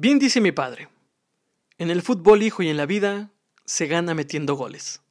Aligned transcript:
Bien 0.00 0.20
dice 0.20 0.40
mi 0.40 0.52
padre, 0.52 0.88
en 1.76 1.90
el 1.90 2.02
fútbol 2.02 2.44
hijo 2.44 2.62
y 2.62 2.68
en 2.68 2.76
la 2.76 2.86
vida 2.86 3.32
se 3.64 3.88
gana 3.88 4.14
metiendo 4.14 4.54
goles. 4.54 5.02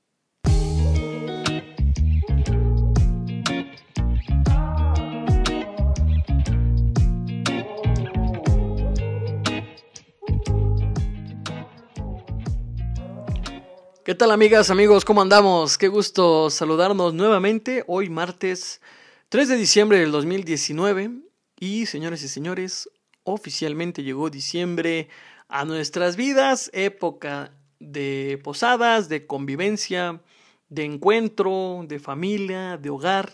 ¿Qué 14.06 14.16
tal 14.16 14.32
amigas, 14.32 14.70
amigos? 14.70 15.04
¿Cómo 15.04 15.22
andamos? 15.22 15.78
Qué 15.78 15.90
gusto 15.90 16.50
saludarnos 16.50 17.14
nuevamente 17.14 17.84
hoy 17.88 18.10
martes 18.10 18.80
3 19.28 19.50
de 19.50 19.58
diciembre 19.58 20.00
del 20.00 20.14
2019 20.14 21.12
y 21.60 21.88
señores 21.88 22.24
y 22.24 22.30
señores, 22.30 22.90
oficialmente 23.32 24.04
llegó 24.04 24.30
diciembre 24.30 25.10
a 25.48 25.66
nuestras 25.66 26.16
vidas, 26.16 26.70
época 26.74 27.52
de 27.80 28.40
posadas, 28.44 29.10
de 29.10 29.26
convivencia, 29.26 30.22
de 30.70 30.84
encuentro, 30.86 31.86
de 31.88 32.00
familia, 32.00 32.78
de 32.78 32.90
hogar, 32.90 33.32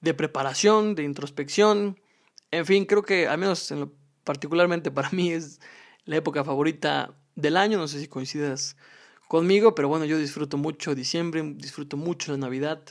de 0.00 0.14
preparación, 0.14 0.94
de 0.94 1.04
introspección. 1.04 1.98
En 2.50 2.66
fin, 2.66 2.84
creo 2.84 3.02
que 3.02 3.28
al 3.28 3.38
menos 3.38 3.72
particularmente 4.24 4.90
para 4.90 5.10
mí 5.10 5.32
es 5.32 5.60
la 6.04 6.16
época 6.16 6.44
favorita 6.44 7.14
del 7.34 7.56
año, 7.56 7.78
no 7.78 7.88
sé 7.88 8.00
si 8.00 8.08
coincidas 8.08 8.76
conmigo, 9.28 9.74
pero 9.74 9.88
bueno, 9.88 10.04
yo 10.04 10.18
disfruto 10.18 10.56
mucho 10.56 10.94
diciembre, 10.94 11.42
disfruto 11.56 11.96
mucho 11.96 12.32
la 12.32 12.38
Navidad, 12.38 12.82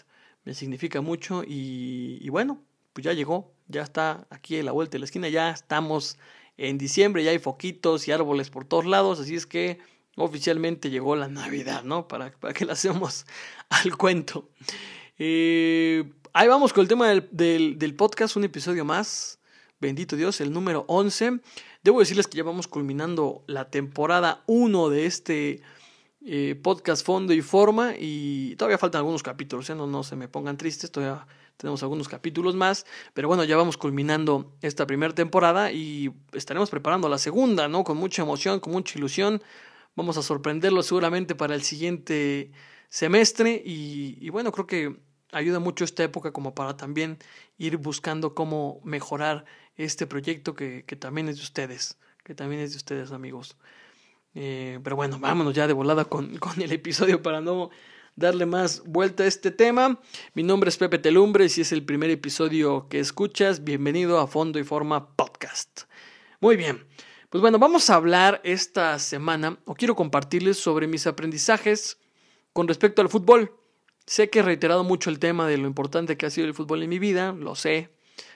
me 0.46 0.54
significa 0.54 1.02
mucho 1.02 1.44
y, 1.44 2.20
y 2.22 2.30
bueno, 2.30 2.64
pues 2.94 3.04
ya 3.06 3.14
llegó, 3.14 3.54
ya 3.68 3.82
está 3.82 4.28
aquí 4.30 4.60
a 4.60 4.64
la 4.64 4.72
vuelta 4.72 4.94
de 4.94 5.00
la 5.00 5.06
esquina, 5.06 5.30
ya 5.30 5.50
estamos 5.50 6.18
en 6.58 6.78
diciembre, 6.78 7.24
ya 7.24 7.32
hay 7.32 7.40
foquitos 7.40 8.08
y 8.08 8.12
árboles 8.12 8.50
por 8.50 8.66
todos 8.66 8.86
lados, 8.86 9.20
así 9.20 9.36
es 9.36 9.46
que 9.46 9.80
oficialmente 10.16 10.90
llegó 10.90 11.16
la 11.16 11.28
Navidad, 11.28 11.84
¿no? 11.84 12.08
Para, 12.08 12.32
para 12.32 12.54
que 12.54 12.66
la 12.66 12.74
hacemos 12.74 13.26
al 13.70 13.96
cuento. 13.98 14.50
Eh, 15.20 16.12
ahí 16.34 16.48
vamos 16.48 16.74
con 16.74 16.82
el 16.82 16.88
tema 16.88 17.10
del, 17.10 17.78
del, 17.78 17.96
podcast, 17.96 18.36
un 18.36 18.44
episodio 18.44 18.86
más. 18.86 19.40
Bendito 19.80 20.16
Dios, 20.16 20.42
el 20.42 20.52
número 20.52 20.86
11. 20.88 21.40
Debo 21.84 22.00
decirles 22.00 22.28
que 22.28 22.38
ya 22.38 22.44
vamos 22.44 22.68
culminando 22.68 23.44
la 23.46 23.70
temporada 23.70 24.44
1 24.48 24.90
de 24.90 25.06
este 25.06 25.62
eh, 26.26 26.60
podcast 26.62 27.06
fondo 27.06 27.32
y 27.32 27.42
forma 27.42 27.94
y 27.98 28.56
todavía 28.56 28.80
faltan 28.80 29.00
algunos 29.00 29.24
capítulos, 29.24 29.70
¿eh? 29.70 29.76
no, 29.76 29.86
no 29.88 30.04
se 30.04 30.16
me 30.16 30.28
pongan 30.28 30.58
tristes, 30.58 30.92
todavía 30.92 31.28
tenemos 31.58 31.82
algunos 31.84 32.08
capítulos 32.08 32.56
más, 32.56 32.86
pero 33.14 33.28
bueno, 33.28 33.44
ya 33.44 33.58
vamos 33.58 33.78
culminando 33.78 34.56
esta 34.62 34.88
primera 34.88 35.14
temporada 35.14 35.72
y 35.72 36.12
estaremos 36.34 36.70
preparando 36.70 37.10
la 37.10 37.18
segunda, 37.18 37.68
¿no? 37.68 37.84
Con 37.84 37.98
mucha 37.98 38.22
emoción, 38.22 38.60
con 38.60 38.74
mucha 38.74 38.98
ilusión, 38.98 39.42
vamos 39.96 40.18
a 40.18 40.22
sorprenderlo 40.22 40.84
seguramente 40.84 41.36
para 41.36 41.56
el 41.56 41.64
siguiente 41.64 42.52
semestre 42.90 43.62
y, 43.66 44.30
bueno, 44.30 44.52
creo 44.52 44.68
que 44.68 44.96
ayuda 45.32 45.60
mucho 45.60 45.84
esta 45.84 46.04
época 46.04 46.32
como 46.32 46.56
para 46.56 46.78
también 46.78 47.18
ir 47.58 47.78
buscando 47.78 48.34
cómo 48.34 48.80
mejorar 48.84 49.46
este 49.76 50.08
proyecto 50.08 50.54
que, 50.54 50.86
que 50.86 50.96
también 50.96 51.28
es 51.28 51.38
de 51.38 51.44
ustedes, 51.44 51.98
que 52.24 52.36
también 52.36 52.62
es 52.62 52.72
de 52.72 52.78
ustedes 52.78 53.12
amigos. 53.12 53.58
Eh, 54.36 54.80
pero 54.84 54.96
bueno, 54.96 55.18
vámonos 55.20 55.56
ya 55.56 55.66
de 55.66 55.74
volada 55.74 56.06
con, 56.06 56.38
con, 56.38 56.62
el 56.62 56.72
episodio 56.72 57.24
para 57.24 57.42
no 57.42 57.72
darle 58.18 58.48
más 58.48 58.84
vuelta 58.84 59.24
a 59.24 59.28
este 59.28 59.52
tema. 59.52 60.02
Mi 60.34 60.42
nombre 60.42 60.70
es 60.70 60.78
Pepe 60.78 60.98
Telumbre 60.98 61.46
y 61.46 61.50
si 61.50 61.62
es 61.62 61.72
el 61.72 61.86
primer 61.86 62.10
episodio 62.10 62.90
que 62.90 63.00
escuchas, 63.00 63.64
bienvenido 63.64 64.20
a 64.20 64.26
Fondo 64.26 64.58
y 64.58 64.64
Forma 64.64 65.16
Podcast. 65.16 65.84
Muy 66.42 66.58
bien, 66.58 66.84
pues 67.30 67.42
bueno, 67.42 67.60
vamos 67.60 67.92
a 67.92 67.96
hablar 67.96 68.42
esta 68.44 68.98
semana 68.98 69.60
o 69.66 69.76
quiero 69.76 69.96
compartirles 69.96 70.58
sobre 70.58 70.88
mis 70.88 71.06
aprendizajes 71.06 72.00
con 72.54 72.68
respecto 72.68 73.04
al 73.04 73.10
fútbol. 73.10 73.52
Sé 74.08 74.32
que 74.32 74.40
he 74.40 74.44
reiterado 74.44 74.84
mucho 74.84 75.12
el 75.12 75.20
tema 75.20 75.48
de 75.48 75.60
lo 75.60 75.68
importante 75.68 76.18
que 76.18 76.26
ha 76.26 76.32
sido 76.32 76.48
el 76.48 76.56
fútbol 76.56 76.82
en 76.82 76.90
mi 76.90 76.98
vida, 76.98 77.34
lo 77.34 77.54
sé. 77.54 77.92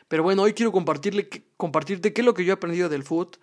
Pero 0.07 0.21
bueno, 0.21 0.43
hoy 0.43 0.53
quiero 0.53 0.71
compartirle, 0.71 1.27
compartirte 1.57 2.13
qué 2.13 2.21
es 2.21 2.25
lo 2.25 2.35
que 2.35 2.45
yo 2.45 2.51
he 2.51 2.53
aprendido 2.53 2.87
del 2.87 3.01
fútbol 3.01 3.39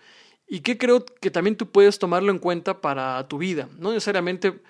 y 0.47 0.61
que 0.61 0.79
creo 0.79 1.05
que 1.05 1.33
también 1.33 1.57
tú 1.57 1.73
puedes 1.73 1.99
tomarlo 1.99 2.31
en 2.31 2.39
cuenta 2.39 2.81
para 2.81 3.27
tu 3.27 3.39
vida. 3.39 3.69
No 3.77 3.91
necesariamente 3.91 4.61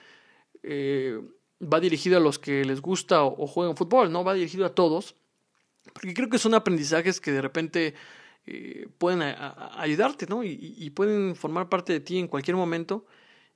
eh, 0.62 1.20
va 1.60 1.80
dirigido 1.80 2.16
a 2.16 2.20
los 2.20 2.38
que 2.38 2.64
les 2.64 2.80
gusta 2.80 3.24
o, 3.24 3.46
juegan 3.46 3.76
fútbol, 3.76 4.12
no 4.12 4.24
va 4.24 4.34
dirigido 4.34 4.66
a 4.66 4.74
todos, 4.74 5.16
porque 5.92 6.14
creo 6.14 6.28
que 6.28 6.38
son 6.38 6.54
aprendizajes 6.54 7.20
que 7.20 7.32
de 7.32 7.42
repente 7.42 7.94
eh, 8.46 8.88
pueden 8.98 9.22
ayudarte, 9.22 10.26
¿no? 10.26 10.44
Y, 10.44 10.74
y, 10.76 10.90
pueden 10.90 11.34
formar 11.36 11.68
parte 11.68 11.92
de 11.92 12.00
ti 12.00 12.18
en 12.18 12.28
cualquier 12.28 12.56
momento 12.56 13.06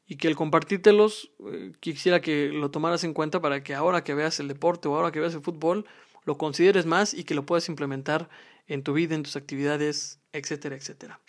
y 0.06 0.16
que 0.16 0.28
el 0.28 0.36
compartírtelos 0.36 1.30
eh, 1.50 1.72
quisiera 1.80 2.20
que 2.20 2.48
lo 2.48 2.70
tomaras 2.70 3.04
en 3.04 3.14
cuenta 3.14 3.40
para 3.40 3.62
que 3.62 3.74
ahora 3.74 4.04
que 4.04 4.14
veas 4.14 4.40
el 4.40 4.48
deporte 4.48 4.88
o 4.88 4.96
ahora 4.96 5.12
que 5.12 5.20
veas 5.20 5.34
el 5.34 5.42
fútbol 5.42 5.86
lo 6.24 6.36
consideres 6.36 6.86
más 6.86 7.14
y 7.14 7.24
que 7.24 7.34
lo 7.34 7.46
puedas 7.46 7.68
implementar 7.68 8.28
en 8.66 8.82
tu 8.82 8.92
vida, 8.92 9.14
en 9.14 9.22
tus 9.22 9.36
actividades, 9.36 10.20
etcétera, 10.32 10.76
etcétera. 10.76 11.20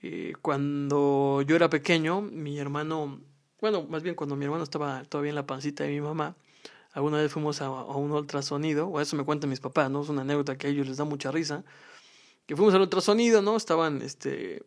Eh, 0.00 0.34
cuando 0.42 1.42
yo 1.46 1.56
era 1.56 1.70
pequeño, 1.70 2.20
mi 2.20 2.58
hermano, 2.58 3.20
bueno, 3.62 3.84
más 3.84 4.02
bien 4.02 4.16
cuando 4.16 4.34
mi 4.34 4.44
hermano 4.44 4.64
estaba 4.64 5.04
todavía 5.04 5.30
en 5.30 5.36
la 5.36 5.46
pancita 5.46 5.84
de 5.84 5.90
mi 5.90 6.00
mamá, 6.00 6.34
alguna 6.92 7.18
vez 7.18 7.32
fuimos 7.32 7.62
a, 7.62 7.70
un 7.70 8.10
ultrasonido, 8.10 8.88
o 8.88 9.00
eso 9.00 9.14
me 9.16 9.24
cuentan 9.24 9.50
mis 9.50 9.60
papás, 9.60 9.88
¿no? 9.88 10.02
Es 10.02 10.08
una 10.08 10.22
anécdota 10.22 10.58
que 10.58 10.66
a 10.66 10.70
ellos 10.70 10.88
les 10.88 10.96
da 10.96 11.04
mucha 11.04 11.30
risa, 11.30 11.64
que 12.46 12.56
fuimos 12.56 12.74
al 12.74 12.80
ultrasonido, 12.80 13.40
¿no? 13.40 13.56
Estaban, 13.56 14.02
este, 14.02 14.66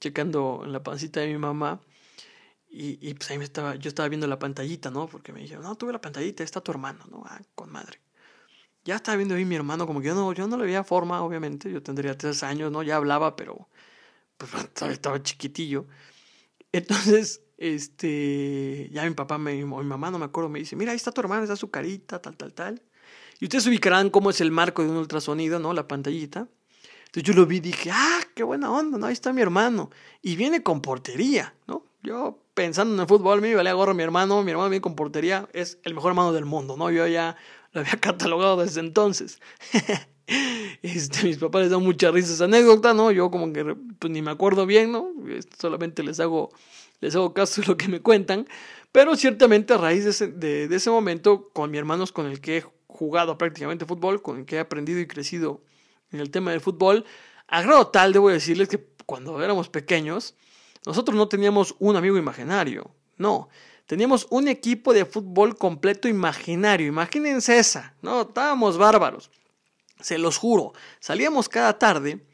checando 0.00 0.62
en 0.64 0.72
la 0.72 0.82
pancita 0.82 1.20
de 1.20 1.28
mi 1.28 1.38
mamá, 1.38 1.80
y, 2.68 2.98
y 3.00 3.14
pues 3.14 3.30
ahí 3.30 3.38
me 3.38 3.44
estaba, 3.44 3.76
yo 3.76 3.88
estaba 3.88 4.08
viendo 4.08 4.26
la 4.26 4.40
pantallita, 4.40 4.90
¿no? 4.90 5.06
Porque 5.06 5.32
me 5.32 5.40
dijeron, 5.40 5.62
no, 5.62 5.76
tuve 5.76 5.92
la 5.92 6.00
pantallita, 6.00 6.42
está 6.42 6.60
tu 6.60 6.72
hermano, 6.72 7.04
¿no? 7.10 7.22
Ah, 7.24 7.40
con 7.54 7.70
madre. 7.70 8.00
Ya 8.84 8.96
estaba 8.96 9.16
viendo 9.16 9.36
ahí 9.36 9.44
mi 9.44 9.54
hermano, 9.54 9.86
como 9.86 10.00
que 10.00 10.08
yo 10.08 10.16
no, 10.16 10.32
yo 10.32 10.48
no 10.48 10.56
le 10.56 10.64
veía 10.64 10.82
forma, 10.82 11.22
obviamente, 11.22 11.70
yo 11.70 11.80
tendría 11.80 12.18
tres 12.18 12.42
años, 12.42 12.72
¿no? 12.72 12.82
Ya 12.82 12.96
hablaba, 12.96 13.36
pero 13.36 13.68
pues 14.36 14.50
estaba 14.90 15.22
chiquitillo. 15.22 15.86
Entonces, 16.72 17.42
este, 17.58 18.88
ya 18.92 19.04
mi 19.04 19.10
papá, 19.10 19.38
me, 19.38 19.54
mi 19.54 19.64
mamá, 19.64 20.10
no 20.10 20.18
me 20.18 20.24
acuerdo, 20.24 20.48
me 20.48 20.58
dice, 20.58 20.74
mira, 20.74 20.92
ahí 20.92 20.96
está 20.96 21.12
tu 21.12 21.20
hermano, 21.20 21.42
está 21.42 21.56
su 21.56 21.70
carita, 21.70 22.20
tal, 22.20 22.36
tal, 22.36 22.52
tal. 22.52 22.82
Y 23.40 23.44
ustedes 23.44 23.66
ubicarán 23.66 24.10
cómo 24.10 24.30
es 24.30 24.40
el 24.40 24.50
marco 24.50 24.82
de 24.82 24.90
un 24.90 24.96
ultrasonido, 24.96 25.58
¿no? 25.58 25.72
La 25.72 25.86
pantallita. 25.86 26.48
Entonces 27.06 27.22
yo 27.24 27.34
lo 27.34 27.46
vi 27.46 27.56
y 27.58 27.60
dije, 27.60 27.90
ah, 27.92 28.20
qué 28.34 28.42
buena 28.42 28.70
onda, 28.70 28.98
¿no? 28.98 29.06
Ahí 29.06 29.12
está 29.12 29.32
mi 29.32 29.42
hermano. 29.42 29.90
Y 30.22 30.36
viene 30.36 30.62
con 30.62 30.80
portería, 30.80 31.54
¿no? 31.66 31.84
Yo 32.02 32.42
pensando 32.54 32.94
en 32.94 33.00
el 33.00 33.06
fútbol, 33.06 33.40
me 33.40 33.54
valía 33.54 33.74
gorro 33.74 33.94
mi 33.94 34.02
hermano, 34.02 34.42
mi 34.42 34.50
hermano 34.50 34.70
viene 34.70 34.80
con 34.80 34.96
portería, 34.96 35.48
es 35.52 35.78
el 35.84 35.94
mejor 35.94 36.10
hermano 36.10 36.32
del 36.32 36.44
mundo, 36.46 36.76
¿no? 36.76 36.90
Yo 36.90 37.06
ya 37.06 37.36
lo 37.72 37.80
había 37.80 37.96
catalogado 38.00 38.56
desde 38.62 38.80
entonces. 38.80 39.40
Este, 40.82 41.24
mis 41.24 41.38
papás 41.38 41.62
les 41.62 41.70
dan 41.70 41.82
mucha 41.82 42.10
risa 42.10 42.32
esa 42.32 42.44
anécdota, 42.44 42.92
¿no? 42.92 43.12
Yo 43.12 43.30
como 43.30 43.52
que 43.52 43.76
pues, 43.98 44.12
ni 44.12 44.20
me 44.20 44.32
acuerdo 44.32 44.66
bien, 44.66 44.90
¿no? 44.90 45.10
Solamente 45.60 46.02
les 46.02 46.18
hago, 46.18 46.50
les 47.00 47.14
hago 47.14 47.32
caso 47.34 47.60
de 47.60 47.68
lo 47.68 47.76
que 47.76 47.86
me 47.86 48.00
cuentan. 48.00 48.48
Pero 48.90 49.14
ciertamente 49.14 49.74
a 49.74 49.78
raíz 49.78 50.04
de 50.04 50.10
ese, 50.10 50.26
de, 50.26 50.66
de 50.66 50.76
ese 50.76 50.90
momento, 50.90 51.50
con 51.52 51.70
mi 51.70 51.78
hermano 51.78 52.04
con 52.12 52.26
el 52.26 52.40
que 52.40 52.58
he 52.58 52.64
jugado 52.88 53.38
prácticamente 53.38 53.86
fútbol, 53.86 54.22
con 54.22 54.40
el 54.40 54.44
que 54.44 54.56
he 54.56 54.58
aprendido 54.58 54.98
y 54.98 55.06
crecido 55.06 55.62
en 56.10 56.20
el 56.20 56.30
tema 56.30 56.50
del 56.50 56.60
fútbol, 56.60 57.04
a 57.46 57.62
grado 57.62 57.88
tal, 57.88 58.12
debo 58.12 58.28
decirles 58.28 58.68
que 58.68 58.84
cuando 59.06 59.42
éramos 59.42 59.68
pequeños, 59.68 60.34
nosotros 60.84 61.16
no 61.16 61.28
teníamos 61.28 61.74
un 61.78 61.96
amigo 61.96 62.16
imaginario, 62.16 62.90
no. 63.16 63.48
Teníamos 63.86 64.26
un 64.30 64.48
equipo 64.48 64.94
de 64.94 65.04
fútbol 65.04 65.56
completo 65.56 66.08
imaginario. 66.08 66.86
Imagínense 66.86 67.58
esa, 67.58 67.94
¿no? 68.00 68.22
Estábamos 68.22 68.78
bárbaros. 68.78 69.30
Se 70.02 70.18
los 70.18 70.36
juro. 70.36 70.72
Salíamos 71.00 71.48
cada 71.48 71.78
tarde 71.78 72.24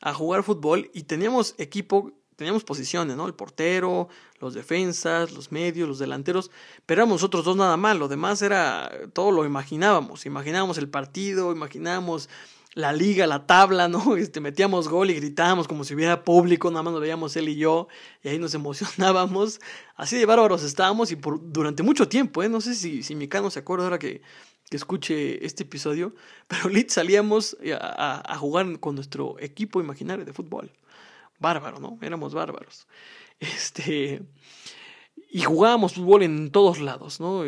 a 0.00 0.12
jugar 0.14 0.42
fútbol 0.42 0.90
y 0.92 1.04
teníamos 1.04 1.54
equipo, 1.58 2.12
teníamos 2.36 2.64
posiciones, 2.64 3.16
¿no? 3.16 3.26
El 3.26 3.34
portero, 3.34 4.08
los 4.40 4.54
defensas, 4.54 5.32
los 5.32 5.50
medios, 5.52 5.88
los 5.88 5.98
delanteros, 5.98 6.50
pero 6.86 7.02
éramos 7.02 7.16
nosotros 7.16 7.44
dos 7.44 7.56
nada 7.56 7.76
más, 7.76 7.96
lo 7.96 8.08
demás 8.08 8.42
era, 8.42 8.90
todo 9.12 9.32
lo 9.32 9.44
imaginábamos, 9.44 10.26
imaginábamos 10.26 10.78
el 10.78 10.88
partido, 10.88 11.52
imaginábamos 11.52 12.28
la 12.74 12.92
liga, 12.92 13.26
la 13.26 13.46
tabla, 13.46 13.88
¿no? 13.88 14.16
Este, 14.16 14.40
metíamos 14.40 14.88
gol 14.88 15.10
y 15.10 15.14
gritábamos 15.14 15.66
como 15.66 15.82
si 15.82 15.94
hubiera 15.94 16.22
público, 16.22 16.70
nada 16.70 16.84
más 16.84 16.92
nos 16.92 17.02
veíamos 17.02 17.36
él 17.36 17.48
y 17.48 17.56
yo, 17.56 17.88
y 18.22 18.28
ahí 18.28 18.38
nos 18.38 18.54
emocionábamos, 18.60 19.60
así 19.96 20.16
de 20.16 20.26
bárbaros 20.26 20.62
estábamos 20.62 21.10
y 21.10 21.16
por, 21.16 21.40
durante 21.52 21.82
mucho 21.82 22.08
tiempo, 22.08 22.42
¿eh? 22.42 22.48
No 22.48 22.60
sé 22.60 22.74
si, 22.74 23.02
si 23.02 23.16
mi 23.16 23.26
cano 23.26 23.50
se 23.50 23.58
acuerda 23.58 23.84
ahora 23.84 23.98
que 23.98 24.22
que 24.68 24.76
escuche 24.76 25.44
este 25.44 25.64
episodio, 25.64 26.14
pero 26.48 26.68
lit 26.68 26.90
salíamos 26.90 27.56
a, 27.80 28.32
a, 28.32 28.36
jugar 28.38 28.78
con 28.80 28.94
nuestro 28.94 29.36
equipo 29.38 29.80
imaginario 29.80 30.24
de 30.24 30.32
fútbol. 30.32 30.72
Bárbaro, 31.38 31.78
¿no? 31.78 31.98
Éramos 32.02 32.34
bárbaros. 32.34 32.86
Este. 33.40 34.20
Y 35.30 35.42
jugábamos 35.42 35.94
fútbol 35.94 36.24
en 36.24 36.50
todos 36.50 36.80
lados, 36.80 37.20
¿no? 37.20 37.44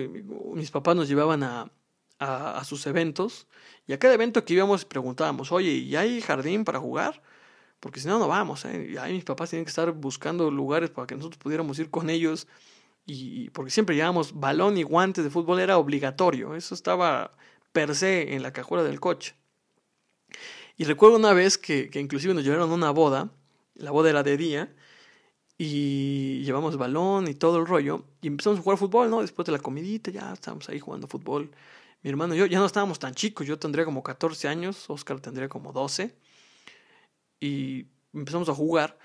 Mis 0.55 0.71
papás 0.71 0.95
nos 0.95 1.09
llevaban 1.09 1.43
a, 1.43 1.69
a 2.19 2.63
sus 2.65 2.87
eventos 2.87 3.49
y 3.89 3.93
a 3.93 3.99
cada 3.99 4.15
evento 4.15 4.45
que 4.45 4.55
íbamos 4.55 4.85
preguntábamos, 4.85 5.51
oye, 5.51 5.73
¿y 5.73 5.97
hay 5.97 6.21
jardín 6.21 6.65
para 6.65 6.79
jugar? 6.79 7.23
porque 7.81 7.99
si 7.99 8.07
no, 8.07 8.19
no 8.19 8.29
vamos. 8.29 8.65
¿eh? 8.67 8.91
Y 8.93 8.97
ahí 8.99 9.15
mis 9.15 9.25
papás 9.25 9.51
tienen 9.51 9.65
que 9.65 9.71
estar 9.71 9.91
buscando 9.93 10.51
lugares 10.51 10.91
para 10.91 11.07
que 11.07 11.17
nosotros 11.17 11.39
pudiéramos 11.39 11.79
ir 11.79 11.91
con 11.91 12.11
ellos. 12.11 12.47
Y, 13.07 13.51
porque 13.51 13.71
siempre 13.71 13.97
llevábamos 13.97 14.39
balón 14.39 14.79
y 14.79 14.83
guantes 14.83 15.25
de 15.25 15.31
fútbol, 15.31 15.61
era 15.61 15.79
obligatorio. 15.79 16.55
Eso 16.55 16.75
estaba 16.75 17.33
per 17.73 17.95
se 17.95 18.35
en 18.35 18.43
la 18.43 18.53
cajuela 18.53 18.85
del 18.85 19.01
coche. 19.01 19.35
Y 20.77 20.85
recuerdo 20.85 21.17
una 21.17 21.33
vez 21.33 21.59
que, 21.59 21.91
que 21.91 22.01
inclusive 22.01 22.35
nos 22.35 22.45
llevaron 22.45 22.71
a 22.71 22.75
una 22.75 22.91
boda, 22.91 23.31
la 23.75 23.91
boda 23.91 24.11
era 24.11 24.23
de 24.23 24.37
día, 24.37 24.75
y 25.59 26.43
llevamos 26.43 26.79
balón 26.79 27.29
y 27.29 27.35
todo 27.35 27.59
el 27.59 27.67
rollo, 27.67 28.07
y 28.23 28.29
empezamos 28.29 28.59
a 28.59 28.63
jugar 28.63 28.79
fútbol, 28.79 29.11
¿no? 29.11 29.21
Después 29.21 29.45
de 29.45 29.53
la 29.53 29.59
comidita, 29.59 30.11
ya 30.11 30.33
estábamos 30.33 30.69
ahí 30.71 30.81
jugando 30.81 31.07
fútbol. 31.07 31.51
Mi 32.03 32.09
hermano 32.09 32.35
y 32.35 32.39
yo 32.39 32.47
ya 32.47 32.59
no 32.59 32.65
estábamos 32.65 32.99
tan 32.99 33.15
chicos, 33.15 33.47
yo 33.47 33.59
tendría 33.59 33.85
como 33.85 34.03
14 34.03 34.49
años, 34.49 34.89
Oscar 34.89 35.21
tendría 35.21 35.51
como 35.51 35.73
12, 35.75 36.17
y 37.41 37.89
empezamos 38.15 38.49
a 38.49 38.55
jugar. 38.55 38.99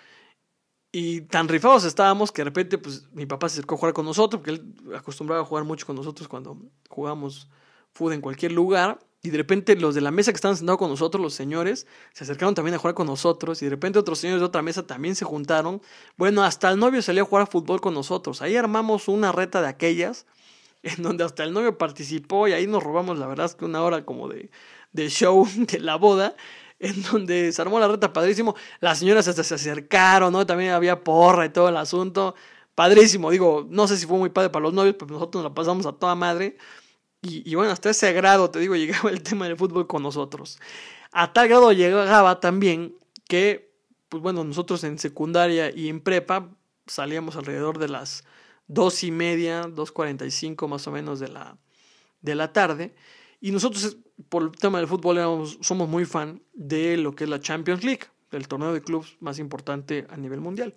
Y 0.98 1.20
tan 1.20 1.50
rifados 1.50 1.84
estábamos 1.84 2.32
que 2.32 2.40
de 2.40 2.46
repente, 2.46 2.78
pues 2.78 3.10
mi 3.12 3.26
papá 3.26 3.50
se 3.50 3.56
acercó 3.56 3.76
a 3.76 3.78
jugar 3.78 3.94
con 3.94 4.06
nosotros, 4.06 4.40
porque 4.40 4.52
él 4.52 4.96
acostumbraba 4.96 5.42
a 5.42 5.46
jugar 5.46 5.66
mucho 5.66 5.86
con 5.86 5.98
nosotros 5.98 6.30
cuando 6.30 6.58
jugábamos 6.88 7.50
fútbol 7.92 8.14
en 8.14 8.22
cualquier 8.22 8.54
lugar. 8.54 9.00
Y 9.22 9.30
de 9.30 9.38
repente 9.38 9.76
los 9.76 9.94
de 9.94 10.00
la 10.00 10.12
mesa 10.12 10.32
que 10.32 10.38
estaban 10.38 10.56
sentados 10.56 10.80
con 10.80 10.90
nosotros, 10.90 11.22
los 11.22 11.34
señores, 11.34 11.86
se 12.14 12.24
acercaron 12.24 12.56
también 12.56 12.76
a 12.76 12.78
jugar 12.78 12.96
con 12.96 13.08
nosotros. 13.08 13.62
Y 13.62 13.66
de 13.66 13.72
repente 13.72 14.00
otros 14.00 14.20
señores 14.20 14.40
de 14.40 14.46
otra 14.46 14.62
mesa 14.62 14.88
también 14.88 15.16
se 15.16 15.26
juntaron. 15.26 15.82
Bueno, 16.16 16.46
hasta 16.46 16.72
el 16.72 16.80
novio 16.80 17.02
salió 17.02 17.24
a 17.24 17.26
jugar 17.26 17.44
a 17.44 17.48
fútbol 17.48 17.82
con 17.82 17.94
nosotros. 17.94 18.42
Ahí 18.42 18.56
armamos 18.56 19.10
una 19.10 19.34
reta 19.34 19.62
de 19.62 19.68
aquellas, 19.68 20.26
en 20.84 21.04
donde 21.04 21.26
hasta 21.26 21.44
el 21.44 21.52
novio 21.52 21.78
participó 21.78 22.48
y 22.48 22.54
ahí 22.54 22.68
nos 22.68 22.82
robamos, 22.82 23.20
la 23.20 23.28
verdad 23.28 23.48
es 23.48 23.56
que 23.56 23.66
una 23.66 23.84
hora 23.84 24.06
como 24.06 24.30
de, 24.30 24.50
de 24.94 25.10
show 25.10 25.46
de 25.58 25.78
la 25.78 25.98
boda 25.98 26.38
en 26.80 27.02
donde 27.04 27.52
se 27.52 27.62
armó 27.62 27.80
la 27.80 27.88
reta 27.88 28.12
padrísimo. 28.14 28.56
Las 28.80 29.00
señoras 29.00 29.28
hasta 29.28 29.44
se 29.44 29.56
acercaron, 29.56 30.34
¿no? 30.34 30.46
También 30.46 30.72
había 30.72 31.04
porra 31.04 31.46
y 31.46 31.50
todo 31.50 31.70
el 31.70 31.78
asunto. 31.78 32.36
Padrísimo, 32.76 33.32
digo, 33.32 33.66
no 33.70 33.88
sé 33.88 33.98
si 33.98 34.06
fue 34.06 34.18
muy 34.18 34.30
padre 34.30 34.50
para 34.50 34.64
los 34.64 34.74
novios, 34.74 34.96
pero 35.00 35.12
nosotros 35.14 35.44
nos 35.44 35.52
la 35.52 35.56
pasamos 35.56 35.86
a 35.86 35.94
toda 35.94 36.16
madre. 36.16 36.58
Y, 37.22 37.56
bueno, 37.56 37.72
hasta 37.72 37.90
ese 37.90 38.14
grado, 38.14 38.52
te 38.52 38.60
digo, 38.60 38.76
llegaba 38.76 39.10
el 39.10 39.24
tema 39.24 39.48
del 39.48 39.58
fútbol 39.58 39.88
con 39.88 40.04
nosotros. 40.04 40.60
A 41.12 41.34
tal 41.34 41.48
grado 41.48 41.72
llegaba 41.72 42.40
también 42.40 42.96
que, 43.28 43.74
pues 44.10 44.22
bueno, 44.22 44.44
nosotros 44.44 44.84
en 44.84 45.00
secundaria 45.00 45.72
y 45.76 45.90
en 45.90 46.02
prepa 46.02 46.50
salíamos 46.86 47.36
alrededor 47.36 47.80
de 47.80 47.88
las 47.88 48.26
dos 48.68 49.04
y 49.04 49.12
media, 49.12 49.62
dos 49.62 49.92
cuarenta 49.92 50.26
y 50.26 50.32
cinco 50.32 50.68
más 50.68 50.88
o 50.88 50.92
menos 50.92 51.20
de 51.20 51.30
la, 51.30 51.58
de 52.22 52.36
la 52.36 52.54
tarde. 52.54 52.96
Y 53.40 53.52
nosotros, 53.52 53.98
por 54.30 54.44
el 54.44 54.52
tema 54.52 54.80
del 54.80 54.88
fútbol, 54.88 55.48
somos 55.62 55.90
muy 55.90 56.06
fan 56.06 56.42
de 56.54 56.98
lo 56.98 57.16
que 57.16 57.26
es 57.26 57.30
la 57.30 57.40
Champions 57.40 57.84
League, 57.84 58.04
el 58.32 58.48
torneo 58.48 58.74
de 58.74 58.82
clubes 58.82 59.18
más 59.20 59.40
importante 59.40 60.08
a 60.10 60.18
nivel 60.18 60.42
mundial. 60.42 60.76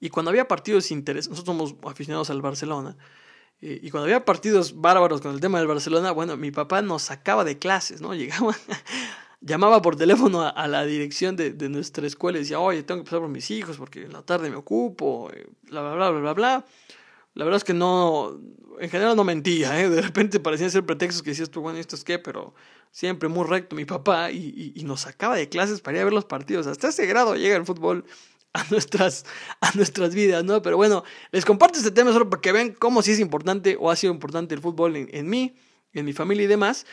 Y 0.00 0.10
cuando 0.10 0.30
había 0.30 0.46
partidos 0.46 0.90
interés, 0.90 1.28
nosotros 1.28 1.56
somos 1.56 1.74
aficionados 1.90 2.30
al 2.30 2.40
Barcelona, 2.40 2.96
eh, 3.60 3.80
y 3.82 3.90
cuando 3.90 4.04
había 4.04 4.24
partidos 4.24 4.80
bárbaros 4.80 5.20
con 5.20 5.34
el 5.34 5.40
tema 5.40 5.58
del 5.58 5.66
Barcelona, 5.66 6.12
bueno, 6.12 6.36
mi 6.36 6.50
papá 6.50 6.80
nos 6.80 7.02
sacaba 7.02 7.44
de 7.44 7.58
clases, 7.58 8.00
¿no? 8.00 8.14
Llegaba, 8.14 8.56
llamaba 9.40 9.82
por 9.82 9.96
teléfono 9.96 10.42
a, 10.42 10.68
la 10.68 10.84
dirección 10.84 11.36
de, 11.36 11.52
de, 11.52 11.68
nuestra 11.68 12.06
escuela 12.06 12.38
y 12.38 12.42
decía, 12.42 12.60
oye, 12.60 12.82
tengo 12.82 13.00
que 13.00 13.06
pasar 13.06 13.20
por 13.20 13.28
mis 13.28 13.50
hijos 13.50 13.76
porque 13.76 14.04
en 14.04 14.12
la 14.12 14.22
tarde 14.22 14.50
me 14.50 14.56
ocupo, 14.56 15.30
eh, 15.32 15.48
bla, 15.62 15.82
bla, 15.82 16.10
bla, 16.10 16.20
bla, 16.20 16.32
bla. 16.34 16.64
La 17.38 17.44
verdad 17.44 17.58
es 17.58 17.64
que 17.64 17.72
no, 17.72 18.36
en 18.80 18.90
general 18.90 19.14
no 19.14 19.22
mentía, 19.22 19.80
¿eh? 19.80 19.88
De 19.88 20.02
repente 20.02 20.40
parecían 20.40 20.72
ser 20.72 20.84
pretextos 20.84 21.22
que 21.22 21.30
decías 21.30 21.48
tú, 21.48 21.60
bueno, 21.60 21.78
¿esto 21.78 21.94
es 21.94 22.02
qué? 22.02 22.18
Pero 22.18 22.52
siempre 22.90 23.28
muy 23.28 23.46
recto 23.46 23.76
mi 23.76 23.84
papá 23.84 24.32
y, 24.32 24.74
nos 24.84 25.02
sacaba 25.02 25.36
de 25.36 25.48
clases 25.48 25.80
para 25.80 25.98
ir 25.98 26.00
a 26.00 26.04
ver 26.06 26.12
los 26.12 26.24
partidos. 26.24 26.66
Hasta 26.66 26.88
ese 26.88 27.06
grado 27.06 27.36
llega 27.36 27.54
el 27.54 27.64
fútbol 27.64 28.04
a 28.54 28.64
nuestras, 28.72 29.24
a 29.60 29.70
nuestras 29.76 30.16
vidas, 30.16 30.42
¿no? 30.42 30.62
Pero 30.62 30.76
bueno, 30.76 31.04
les 31.30 31.44
comparto 31.44 31.78
este 31.78 31.92
tema 31.92 32.12
solo 32.12 32.28
para 32.28 32.40
que 32.40 32.50
vean 32.50 32.70
cómo 32.72 33.02
sí 33.02 33.12
es 33.12 33.20
importante 33.20 33.76
o 33.78 33.88
ha 33.92 33.94
sido 33.94 34.12
importante 34.12 34.56
el 34.56 34.60
fútbol 34.60 34.96
en, 34.96 35.30
mí, 35.30 35.54
en 35.92 36.06
mi 36.06 36.12
familia 36.12 36.42
y 36.42 36.48
demás. 36.48 36.86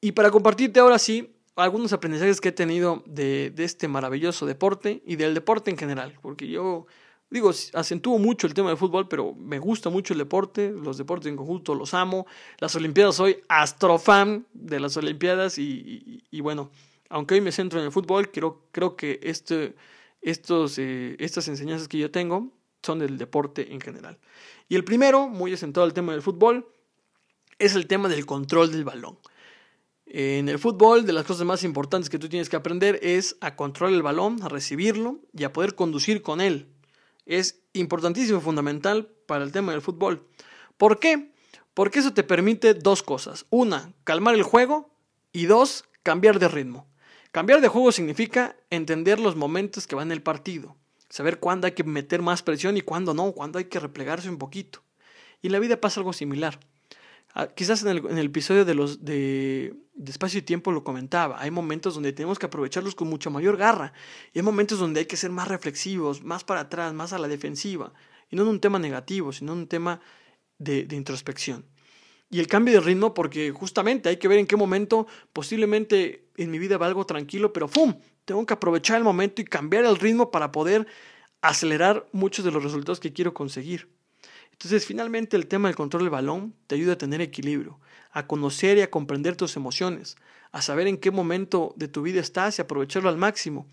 Y 0.00 0.12
para 0.12 0.30
compartirte 0.30 0.80
ahora 0.80 0.98
sí 0.98 1.36
algunos 1.54 1.92
aprendizajes 1.92 2.40
que 2.40 2.48
he 2.48 2.52
tenido 2.52 3.02
de, 3.04 3.52
de 3.54 3.64
este 3.64 3.88
maravilloso 3.88 4.46
deporte 4.46 5.02
y 5.04 5.16
del 5.16 5.34
deporte 5.34 5.70
en 5.70 5.76
general, 5.76 6.18
porque 6.22 6.48
yo 6.48 6.86
digo, 7.30 7.50
acentúo 7.74 8.18
mucho 8.18 8.46
el 8.46 8.54
tema 8.54 8.68
del 8.68 8.78
fútbol, 8.78 9.08
pero 9.08 9.34
me 9.34 9.58
gusta 9.58 9.88
mucho 9.88 10.12
el 10.12 10.18
deporte, 10.18 10.70
los 10.70 10.98
deportes 10.98 11.28
en 11.28 11.36
conjunto 11.36 11.74
los 11.74 11.94
amo. 11.94 12.26
Las 12.58 12.74
Olimpiadas, 12.74 13.14
soy 13.14 13.38
astrofan 13.48 14.46
de 14.52 14.80
las 14.80 14.96
Olimpiadas 14.96 15.56
y, 15.58 16.40
bueno, 16.42 16.70
aunque 17.08 17.34
hoy 17.34 17.40
me 17.40 17.52
centro 17.52 17.78
en 17.78 17.86
el 17.86 17.92
fútbol, 17.92 18.30
creo, 18.30 18.66
creo 18.72 18.96
que 18.96 19.20
este, 19.22 19.74
estos, 20.20 20.78
eh, 20.78 21.16
estas 21.18 21.48
enseñanzas 21.48 21.88
que 21.88 21.98
yo 21.98 22.10
tengo 22.10 22.52
son 22.82 22.98
del 22.98 23.18
deporte 23.18 23.72
en 23.72 23.80
general. 23.80 24.18
Y 24.68 24.76
el 24.76 24.84
primero, 24.84 25.28
muy 25.28 25.52
asentado 25.52 25.84
al 25.84 25.92
tema 25.92 26.12
del 26.12 26.22
fútbol, 26.22 26.66
es 27.58 27.74
el 27.74 27.86
tema 27.86 28.08
del 28.08 28.26
control 28.26 28.72
del 28.72 28.84
balón. 28.84 29.18
En 30.06 30.48
el 30.48 30.58
fútbol, 30.58 31.06
de 31.06 31.12
las 31.12 31.24
cosas 31.24 31.46
más 31.46 31.62
importantes 31.62 32.10
que 32.10 32.18
tú 32.18 32.28
tienes 32.28 32.48
que 32.48 32.56
aprender 32.56 32.98
es 33.02 33.36
a 33.40 33.54
controlar 33.54 33.94
el 33.94 34.02
balón, 34.02 34.42
a 34.42 34.48
recibirlo 34.48 35.20
y 35.32 35.44
a 35.44 35.52
poder 35.52 35.76
conducir 35.76 36.22
con 36.22 36.40
él. 36.40 36.66
Es 37.30 37.62
importantísimo, 37.74 38.40
fundamental 38.40 39.08
para 39.26 39.44
el 39.44 39.52
tema 39.52 39.70
del 39.70 39.82
fútbol. 39.82 40.26
¿Por 40.76 40.98
qué? 40.98 41.30
Porque 41.74 42.00
eso 42.00 42.12
te 42.12 42.24
permite 42.24 42.74
dos 42.74 43.04
cosas. 43.04 43.46
Una, 43.50 43.92
calmar 44.02 44.34
el 44.34 44.42
juego 44.42 44.92
y 45.32 45.46
dos, 45.46 45.84
cambiar 46.02 46.40
de 46.40 46.48
ritmo. 46.48 46.88
Cambiar 47.30 47.60
de 47.60 47.68
juego 47.68 47.92
significa 47.92 48.56
entender 48.68 49.20
los 49.20 49.36
momentos 49.36 49.86
que 49.86 49.94
va 49.94 50.02
en 50.02 50.10
el 50.10 50.22
partido, 50.22 50.76
saber 51.08 51.38
cuándo 51.38 51.68
hay 51.68 51.72
que 51.74 51.84
meter 51.84 52.20
más 52.20 52.42
presión 52.42 52.76
y 52.76 52.80
cuándo 52.80 53.14
no, 53.14 53.30
cuándo 53.30 53.60
hay 53.60 53.66
que 53.66 53.78
replegarse 53.78 54.28
un 54.28 54.38
poquito. 54.38 54.82
Y 55.40 55.46
en 55.46 55.52
la 55.52 55.60
vida 55.60 55.80
pasa 55.80 56.00
algo 56.00 56.12
similar. 56.12 56.58
Ah, 57.34 57.46
quizás 57.48 57.82
en 57.84 57.88
el, 58.18 58.26
episodio 58.26 58.64
de 58.64 58.74
los 58.74 59.04
de, 59.04 59.74
espacio 60.06 60.40
y 60.40 60.42
tiempo 60.42 60.72
lo 60.72 60.82
comentaba. 60.82 61.40
Hay 61.40 61.50
momentos 61.50 61.94
donde 61.94 62.12
tenemos 62.12 62.38
que 62.38 62.46
aprovecharlos 62.46 62.94
con 62.94 63.08
mucha 63.08 63.30
mayor 63.30 63.56
garra. 63.56 63.92
Y 64.32 64.38
hay 64.40 64.42
momentos 64.44 64.78
donde 64.78 65.00
hay 65.00 65.06
que 65.06 65.16
ser 65.16 65.30
más 65.30 65.48
reflexivos, 65.48 66.22
más 66.22 66.44
para 66.44 66.60
atrás, 66.60 66.92
más 66.92 67.12
a 67.12 67.18
la 67.18 67.28
defensiva. 67.28 67.92
Y 68.30 68.36
no 68.36 68.42
en 68.42 68.48
un 68.48 68.60
tema 68.60 68.78
negativo, 68.78 69.32
sino 69.32 69.52
en 69.52 69.60
un 69.60 69.66
tema 69.66 70.00
de 70.58 70.86
introspección 70.90 71.64
y 72.30 72.38
el 72.38 72.46
cambio 72.46 72.74
de 72.74 72.80
ritmo 72.80 73.12
porque 73.12 73.50
justamente 73.50 74.08
hay 74.08 74.16
que 74.16 74.28
ver 74.28 74.38
en 74.38 74.46
qué 74.46 74.56
momento 74.56 75.06
posiblemente 75.32 76.28
en 76.36 76.50
mi 76.50 76.58
vida 76.58 76.78
va 76.78 76.86
algo 76.86 77.04
tranquilo, 77.04 77.52
pero 77.52 77.66
¡fum! 77.66 77.96
Tengo 78.24 78.46
que 78.46 78.54
aprovechar 78.54 78.96
el 78.96 79.04
momento 79.04 79.42
y 79.42 79.44
cambiar 79.44 79.84
el 79.84 79.96
ritmo 79.96 80.30
para 80.30 80.52
poder 80.52 80.86
acelerar 81.42 82.06
muchos 82.12 82.44
de 82.44 82.52
los 82.52 82.62
resultados 82.62 83.00
que 83.00 83.12
quiero 83.12 83.34
conseguir. 83.34 83.88
Entonces, 84.60 84.84
finalmente 84.84 85.38
el 85.38 85.46
tema 85.46 85.68
del 85.68 85.74
control 85.74 86.02
del 86.02 86.10
balón 86.10 86.54
te 86.66 86.74
ayuda 86.74 86.92
a 86.92 86.98
tener 86.98 87.22
equilibrio, 87.22 87.80
a 88.10 88.26
conocer 88.26 88.76
y 88.76 88.82
a 88.82 88.90
comprender 88.90 89.34
tus 89.34 89.56
emociones, 89.56 90.16
a 90.52 90.60
saber 90.60 90.86
en 90.86 90.98
qué 90.98 91.10
momento 91.10 91.72
de 91.76 91.88
tu 91.88 92.02
vida 92.02 92.20
estás 92.20 92.58
y 92.58 92.62
aprovecharlo 92.62 93.08
al 93.08 93.16
máximo, 93.16 93.66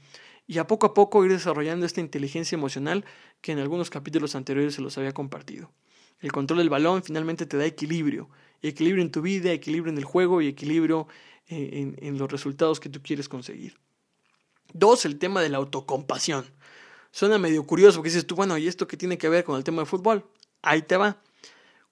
y 0.48 0.60
a 0.60 0.68
poco 0.68 0.86
a 0.88 0.94
poco 0.94 1.26
ir 1.26 1.32
desarrollando 1.34 1.86
esta 1.86 2.00
inteligencia 2.00 2.56
emocional 2.56 3.04
que 3.42 3.52
en 3.52 3.60
algunos 3.60 3.90
capítulos 3.90 4.34
anteriores 4.34 4.76
se 4.76 4.82
los 4.82 4.98
había 4.98 5.12
compartido. 5.12 5.74
El 6.22 6.32
control 6.32 6.60
del 6.60 6.70
balón 6.70 7.04
finalmente 7.04 7.46
te 7.46 7.58
da 7.58 7.66
equilibrio, 7.66 8.30
equilibrio 8.62 9.04
en 9.04 9.12
tu 9.12 9.22
vida, 9.22 9.52
equilibrio 9.52 9.92
en 9.92 9.98
el 9.98 10.06
juego 10.06 10.42
y 10.42 10.48
equilibrio 10.48 11.10
eh, 11.50 11.96
en, 11.98 12.18
los 12.18 12.32
resultados 12.32 12.80
que 12.80 12.88
tú 12.88 13.02
quieres 13.04 13.28
conseguir. 13.28 13.78
Dos, 14.72 15.04
el 15.04 15.20
tema 15.20 15.42
de 15.42 15.50
la 15.50 15.58
autocompasión. 15.58 16.46
Suena 17.12 17.38
medio 17.38 17.66
curioso 17.66 17.98
porque 17.98 18.10
dices 18.10 18.26
tú, 18.26 18.36
bueno, 18.36 18.58
¿y 18.58 18.68
esto 18.68 18.88
qué 18.88 18.96
tiene 18.96 19.18
que 19.18 19.28
ver 19.28 19.44
con 19.44 19.58
el 19.58 19.66
tema 19.66 19.82
de 19.82 19.86
fútbol? 19.86 20.24
Ahí 20.62 20.82
te 20.82 20.98
va. 20.98 21.22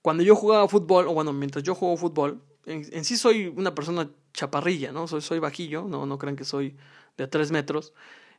Cuando 0.02 0.24
yo 0.24 0.36
jugaba 0.36 0.68
fútbol, 0.68 1.08
o 1.08 1.14
bueno, 1.14 1.34
mientras 1.34 1.64
yo 1.64 1.76
juego 1.76 1.98
fútbol, 1.98 2.42
en, 2.66 3.06
sí 3.06 3.18
soy 3.18 3.48
una 3.48 3.74
persona 3.74 4.10
chaparrilla, 4.34 4.92
¿no? 4.92 5.08
Soy, 5.08 5.22
soy 5.22 5.40
bajillo, 5.40 5.84
no, 5.88 6.06
no 6.06 6.18
crean 6.18 6.36
que 6.36 6.44
soy 6.44 6.76
de 7.18 7.28
tres 7.28 7.52
metros. 7.52 7.94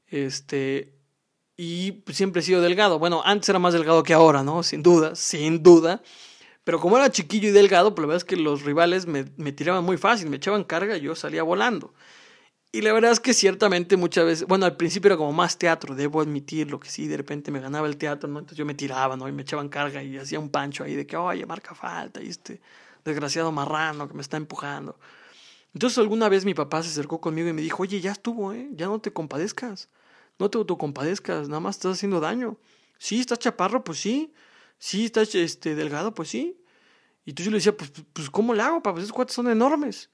Este, 0.08 0.94
y 1.56 2.02
siempre 2.12 2.40
he 2.40 2.44
sido 2.44 2.60
delgado. 2.60 2.98
Bueno, 2.98 3.22
antes 3.24 3.48
era 3.48 3.58
más 3.58 3.72
delgado 3.72 4.02
que 4.02 4.14
ahora, 4.14 4.42
¿no? 4.42 4.62
Sin 4.62 4.82
duda, 4.82 5.14
sin 5.14 5.62
duda. 5.62 6.02
Pero 6.64 6.80
como 6.80 6.96
era 6.96 7.10
chiquillo 7.10 7.48
y 7.48 7.52
delgado, 7.52 7.94
pues 7.94 8.02
la 8.02 8.08
verdad 8.08 8.16
es 8.18 8.24
que 8.24 8.36
los 8.36 8.62
rivales 8.62 9.06
me, 9.06 9.26
me 9.36 9.52
tiraban 9.52 9.84
muy 9.84 9.96
fácil, 9.96 10.28
me 10.28 10.36
echaban 10.36 10.64
carga 10.64 10.96
y 10.96 11.02
yo 11.02 11.14
salía 11.14 11.42
volando. 11.42 11.94
Y 12.76 12.82
la 12.82 12.92
verdad 12.92 13.10
es 13.10 13.20
que 13.20 13.32
ciertamente 13.32 13.96
muchas 13.96 14.26
veces, 14.26 14.46
bueno, 14.46 14.66
al 14.66 14.76
principio 14.76 15.08
era 15.08 15.16
como 15.16 15.32
más 15.32 15.56
teatro, 15.56 15.94
debo 15.94 16.20
admitirlo, 16.20 16.78
que 16.78 16.90
sí, 16.90 17.08
de 17.08 17.16
repente 17.16 17.50
me 17.50 17.58
ganaba 17.58 17.86
el 17.86 17.96
teatro, 17.96 18.28
¿no? 18.28 18.40
Entonces 18.40 18.58
yo 18.58 18.66
me 18.66 18.74
tiraba, 18.74 19.16
¿no? 19.16 19.26
Y 19.26 19.32
me 19.32 19.40
echaban 19.40 19.70
carga 19.70 20.02
y 20.02 20.18
hacía 20.18 20.38
un 20.38 20.50
pancho 20.50 20.84
ahí 20.84 20.94
de 20.94 21.06
que, 21.06 21.16
oye, 21.16 21.46
marca 21.46 21.74
falta, 21.74 22.22
y 22.22 22.28
este 22.28 22.60
desgraciado 23.02 23.50
marrano 23.50 24.06
que 24.06 24.12
me 24.12 24.20
está 24.20 24.36
empujando. 24.36 24.98
Entonces 25.72 25.96
alguna 25.96 26.28
vez 26.28 26.44
mi 26.44 26.52
papá 26.52 26.82
se 26.82 26.90
acercó 26.90 27.18
conmigo 27.18 27.48
y 27.48 27.54
me 27.54 27.62
dijo, 27.62 27.82
oye, 27.82 27.98
ya 28.02 28.12
estuvo, 28.12 28.52
¿eh? 28.52 28.68
Ya 28.72 28.88
no 28.88 29.00
te 29.00 29.10
compadezcas, 29.10 29.88
no 30.38 30.50
te 30.50 30.58
autocompadezcas, 30.58 31.48
nada 31.48 31.60
más 31.60 31.76
estás 31.76 31.92
haciendo 31.94 32.20
daño. 32.20 32.58
Sí, 32.98 33.20
estás 33.20 33.38
chaparro, 33.38 33.84
pues 33.84 34.00
sí, 34.00 34.34
sí, 34.78 35.06
está 35.06 35.22
este, 35.22 35.74
delgado, 35.74 36.12
pues 36.12 36.28
sí. 36.28 36.60
Y 37.24 37.30
entonces 37.30 37.46
yo 37.46 37.50
le 37.52 37.56
decía, 37.56 37.74
pues, 37.74 37.90
pues 38.12 38.28
¿cómo 38.28 38.52
le 38.52 38.60
hago, 38.60 38.82
papá? 38.82 38.92
Pues 38.92 39.04
esos 39.04 39.14
cuates 39.14 39.34
son 39.34 39.48
enormes. 39.48 40.10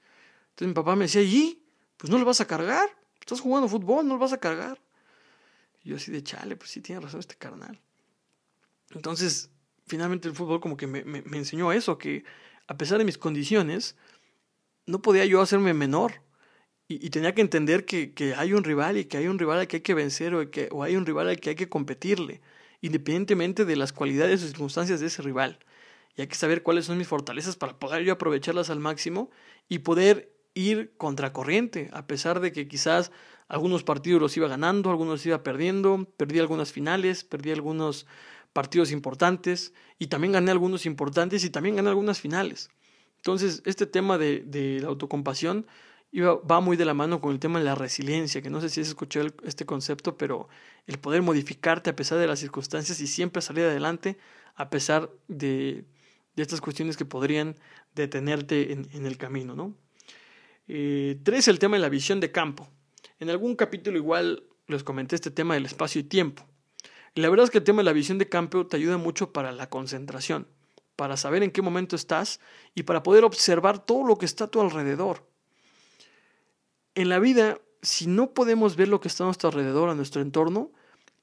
Entonces 0.51 0.69
mi 0.69 0.73
papá 0.73 0.95
me 0.95 1.03
decía, 1.03 1.23
¿y? 1.23 1.59
Pues 2.03 2.11
no 2.11 2.17
lo 2.17 2.25
vas 2.25 2.41
a 2.41 2.47
cargar. 2.47 2.89
Estás 3.21 3.39
jugando 3.39 3.69
fútbol, 3.69 4.05
no 4.05 4.15
lo 4.15 4.19
vas 4.19 4.33
a 4.33 4.37
cargar. 4.37 4.77
Y 5.85 5.91
yo 5.91 5.95
así 5.95 6.11
de 6.11 6.21
chale, 6.21 6.57
pues 6.57 6.69
sí 6.69 6.81
tiene 6.81 6.99
razón 6.99 7.21
este 7.21 7.35
carnal. 7.35 7.79
Entonces, 8.93 9.49
finalmente 9.87 10.27
el 10.27 10.35
fútbol 10.35 10.59
como 10.59 10.75
que 10.75 10.85
me, 10.85 11.05
me 11.05 11.37
enseñó 11.37 11.71
eso, 11.71 11.97
que 11.97 12.25
a 12.67 12.75
pesar 12.75 12.97
de 12.97 13.05
mis 13.05 13.17
condiciones, 13.17 13.95
no 14.85 15.01
podía 15.01 15.25
yo 15.25 15.39
hacerme 15.39 15.73
menor. 15.73 16.15
Y, 16.89 17.09
tenía 17.09 17.33
que 17.33 17.39
entender 17.39 17.85
que, 17.85 18.13
que, 18.13 18.35
hay 18.35 18.51
un 18.51 18.65
rival 18.65 18.97
y 18.97 19.05
que 19.05 19.15
hay 19.15 19.27
un 19.27 19.39
rival 19.39 19.59
al 19.59 19.67
que 19.69 19.77
hay 19.77 19.81
que 19.81 19.93
vencer 19.93 20.35
o, 20.35 20.51
que, 20.51 20.67
o 20.73 20.83
hay 20.83 20.97
un 20.97 21.05
rival 21.05 21.29
al 21.29 21.39
que 21.39 21.51
hay 21.51 21.55
que 21.55 21.69
competirle, 21.69 22.41
independientemente 22.81 23.63
de 23.63 23.77
las 23.77 23.93
cualidades 23.93 24.43
o 24.43 24.47
circunstancias 24.47 24.99
de 24.99 25.07
ese 25.07 25.21
rival. 25.21 25.57
Y 26.17 26.21
hay 26.21 26.27
que 26.27 26.35
saber 26.35 26.63
cuáles 26.63 26.83
son 26.83 26.97
mis 26.97 27.07
fortalezas 27.07 27.55
para 27.55 27.79
poder 27.79 28.03
yo 28.03 28.11
aprovecharlas 28.11 28.69
al 28.69 28.81
máximo 28.81 29.31
y 29.69 29.79
poder 29.79 30.32
ir 30.53 30.93
contracorriente, 30.97 31.89
a 31.93 32.07
pesar 32.07 32.39
de 32.39 32.51
que 32.51 32.67
quizás 32.67 33.11
algunos 33.47 33.83
partidos 33.83 34.21
los 34.21 34.35
iba 34.37 34.47
ganando, 34.47 34.89
algunos 34.89 35.13
los 35.13 35.25
iba 35.25 35.43
perdiendo, 35.43 36.07
perdí 36.17 36.39
algunas 36.39 36.71
finales, 36.71 37.23
perdí 37.23 37.51
algunos 37.51 38.05
partidos 38.53 38.91
importantes 38.91 39.73
y 39.99 40.07
también 40.07 40.33
gané 40.33 40.51
algunos 40.51 40.85
importantes 40.85 41.43
y 41.43 41.49
también 41.49 41.75
gané 41.75 41.89
algunas 41.89 42.19
finales. 42.19 42.69
Entonces, 43.17 43.61
este 43.65 43.85
tema 43.85 44.17
de, 44.17 44.79
la 44.81 44.89
autocompasión 44.89 45.65
iba, 46.11 46.35
va 46.35 46.59
muy 46.59 46.77
de 46.77 46.85
la 46.85 46.93
mano 46.93 47.19
con 47.19 47.31
el 47.31 47.39
tema 47.39 47.59
de 47.59 47.65
la 47.65 47.75
resiliencia, 47.75 48.41
que 48.41 48.49
no 48.49 48.61
sé 48.61 48.69
si 48.69 48.81
has 48.81 48.89
escuchado 48.89 49.27
este 49.43 49.65
concepto, 49.65 50.17
pero 50.17 50.49
el 50.85 50.99
poder 50.99 51.21
modificarte 51.21 51.89
a 51.89 51.95
pesar 51.95 52.19
de 52.19 52.27
las 52.27 52.39
circunstancias 52.39 52.99
y 52.99 53.07
siempre 53.07 53.41
salir 53.41 53.65
adelante 53.65 54.17
a 54.55 54.69
pesar 54.69 55.09
de, 55.27 55.85
de 56.35 56.43
estas 56.43 56.61
cuestiones 56.61 56.97
que 56.97 57.05
podrían 57.05 57.55
detenerte 57.95 58.73
en, 58.73 58.87
en 58.93 59.05
el 59.05 59.17
camino. 59.17 59.55
¿no? 59.55 59.73
Eh, 60.67 61.19
tres, 61.23 61.47
el 61.47 61.59
tema 61.59 61.77
de 61.77 61.81
la 61.81 61.89
visión 61.89 62.19
de 62.19 62.31
campo. 62.31 62.69
En 63.19 63.29
algún 63.29 63.55
capítulo 63.55 63.97
igual 63.97 64.43
les 64.67 64.83
comenté 64.83 65.15
este 65.15 65.31
tema 65.31 65.53
del 65.55 65.65
espacio 65.65 66.01
y 66.01 66.03
tiempo. 66.03 66.45
La 67.15 67.29
verdad 67.29 67.45
es 67.45 67.51
que 67.51 67.59
el 67.59 67.63
tema 67.63 67.79
de 67.79 67.85
la 67.85 67.93
visión 67.93 68.17
de 68.17 68.29
campo 68.29 68.65
te 68.65 68.77
ayuda 68.77 68.97
mucho 68.97 69.33
para 69.33 69.51
la 69.51 69.69
concentración 69.69 70.47
para 70.95 71.17
saber 71.17 71.43
en 71.43 71.51
qué 71.51 71.61
momento 71.61 71.95
estás 71.95 72.39
y 72.75 72.83
para 72.83 73.03
poder 73.03 73.23
observar 73.23 73.83
todo 73.83 74.05
lo 74.05 74.17
que 74.17 74.25
está 74.25 74.45
a 74.45 74.47
tu 74.47 74.61
alrededor. 74.61 75.27
En 76.95 77.09
la 77.09 77.19
vida, 77.19 77.59
si 77.81 78.07
no 78.07 78.33
podemos 78.33 78.75
ver 78.75 78.87
lo 78.87 78.99
que 78.99 79.07
está 79.07 79.23
a 79.23 79.27
nuestro 79.27 79.49
alrededor, 79.49 79.89
a 79.89 79.95
nuestro 79.95 80.21
entorno, 80.21 80.71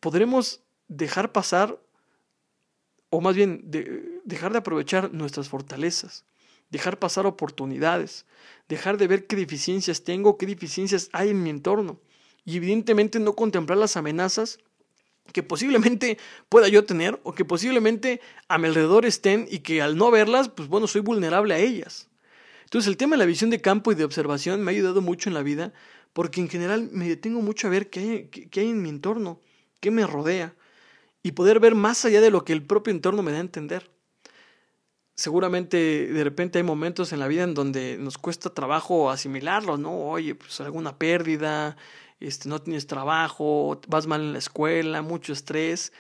podremos 0.01 0.63
dejar 0.89 1.33
pasar, 1.33 1.81
o 3.11 3.21
más 3.21 3.35
bien 3.37 3.71
dejar 4.25 4.53
de 4.53 4.59
aprovechar 4.59 5.13
nuestras 5.13 5.49
fortalezas, 5.49 6.25
dejar 6.71 6.99
pasar 6.99 7.27
oportunidades, 7.27 8.27
dejar 8.69 8.97
de 8.97 9.07
ver 9.07 9.27
qué 9.27 9.37
deficiencias 9.37 10.05
tengo, 10.05 10.39
qué 10.39 10.47
deficiencias 10.47 11.09
hay 11.13 11.31
en 11.31 11.43
mi 11.43 11.51
entorno, 11.51 12.01
y 12.45 12.57
evidentemente 12.57 13.19
no 13.19 13.35
contemplar 13.35 13.79
las 13.79 13.97
amenazas 13.97 14.59
que 15.33 15.43
posiblemente 15.43 16.19
pueda 16.49 16.69
yo 16.69 16.85
tener 16.85 17.21
o 17.23 17.33
que 17.33 17.45
posiblemente 17.45 18.21
a 18.49 18.59
mi 18.59 18.69
alrededor 18.69 19.07
estén 19.07 19.47
y 19.51 19.61
que 19.61 19.83
al 19.83 19.97
no 19.97 20.11
verlas, 20.11 20.49
pues 20.49 20.69
bueno, 20.69 20.87
soy 20.87 21.03
vulnerable 21.03 21.55
a 21.55 21.59
ellas. 21.59 22.09
Entonces 22.65 22.89
el 22.89 22.97
tema 22.97 23.15
de 23.15 23.19
la 23.19 23.27
visión 23.27 23.51
de 23.51 23.61
campo 23.61 23.93
y 23.93 23.95
de 23.95 24.05
observación 24.05 24.63
me 24.63 24.71
ha 24.71 24.75
ayudado 24.75 25.01
mucho 25.01 25.29
en 25.29 25.35
la 25.35 25.43
vida 25.43 25.73
porque 26.13 26.41
en 26.41 26.49
general 26.49 26.89
me 26.93 27.09
detengo 27.09 27.43
mucho 27.43 27.67
a 27.67 27.71
ver 27.71 27.91
qué 27.91 28.01
hay, 28.01 28.29
qué 28.29 28.61
hay 28.61 28.71
en 28.71 28.83
mi 28.83 28.89
entorno, 28.89 29.41
qué 29.81 29.91
me 29.91 30.07
rodea 30.07 30.55
y 31.23 31.33
poder 31.33 31.61
ver 31.61 31.75
más 31.75 32.05
allá 32.05 32.21
de 32.21 32.31
lo 32.31 32.45
que 32.45 32.53
el 32.53 32.63
propio 32.63 32.93
entorno 32.93 33.23
me 33.23 33.33
da 33.33 33.39
a 33.39 33.43
entender. 33.43 33.91
Seguramente 35.21 35.77
de 36.07 36.25
repente 36.25 36.57
hay 36.57 36.65
momentos 36.65 37.13
en 37.13 37.19
la 37.19 37.29
vida 37.29 37.43
en 37.43 37.53
donde 37.53 37.99
nos 37.99 38.17
cuesta 38.17 38.55
trabajo 38.55 39.11
asimilarlo, 39.11 39.77
¿no? 39.77 39.93
Oye, 39.93 40.35
pues 40.35 40.63
alguna 40.63 40.97
pérdida, 40.97 41.77
este, 42.21 42.49
no 42.49 42.59
tienes 42.63 42.87
trabajo, 42.87 43.79
vas 43.87 44.07
mal 44.07 44.23
en 44.23 44.33
la 44.33 44.39
escuela, 44.39 45.03
mucho 45.03 45.35
estrés. 45.35 45.93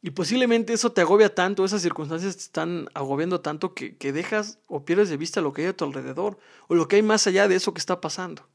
Y 0.00 0.12
posiblemente 0.12 0.72
eso 0.72 0.90
te 0.90 1.02
agobia 1.02 1.34
tanto, 1.34 1.66
esas 1.66 1.82
circunstancias 1.82 2.34
te 2.34 2.44
están 2.44 2.88
agobiando 2.94 3.42
tanto 3.42 3.74
que, 3.74 3.98
que, 3.98 4.10
dejas 4.10 4.58
o 4.68 4.86
pierdes 4.86 5.10
de 5.10 5.18
vista 5.18 5.42
lo 5.42 5.52
que 5.52 5.60
hay 5.60 5.68
a 5.68 5.76
tu 5.76 5.84
alrededor 5.84 6.38
o 6.66 6.74
lo 6.74 6.88
que 6.88 6.96
hay 6.96 7.02
más 7.02 7.26
allá 7.26 7.48
de 7.48 7.56
eso 7.56 7.74
que 7.74 7.78
está 7.78 8.00
pasando. 8.00 8.48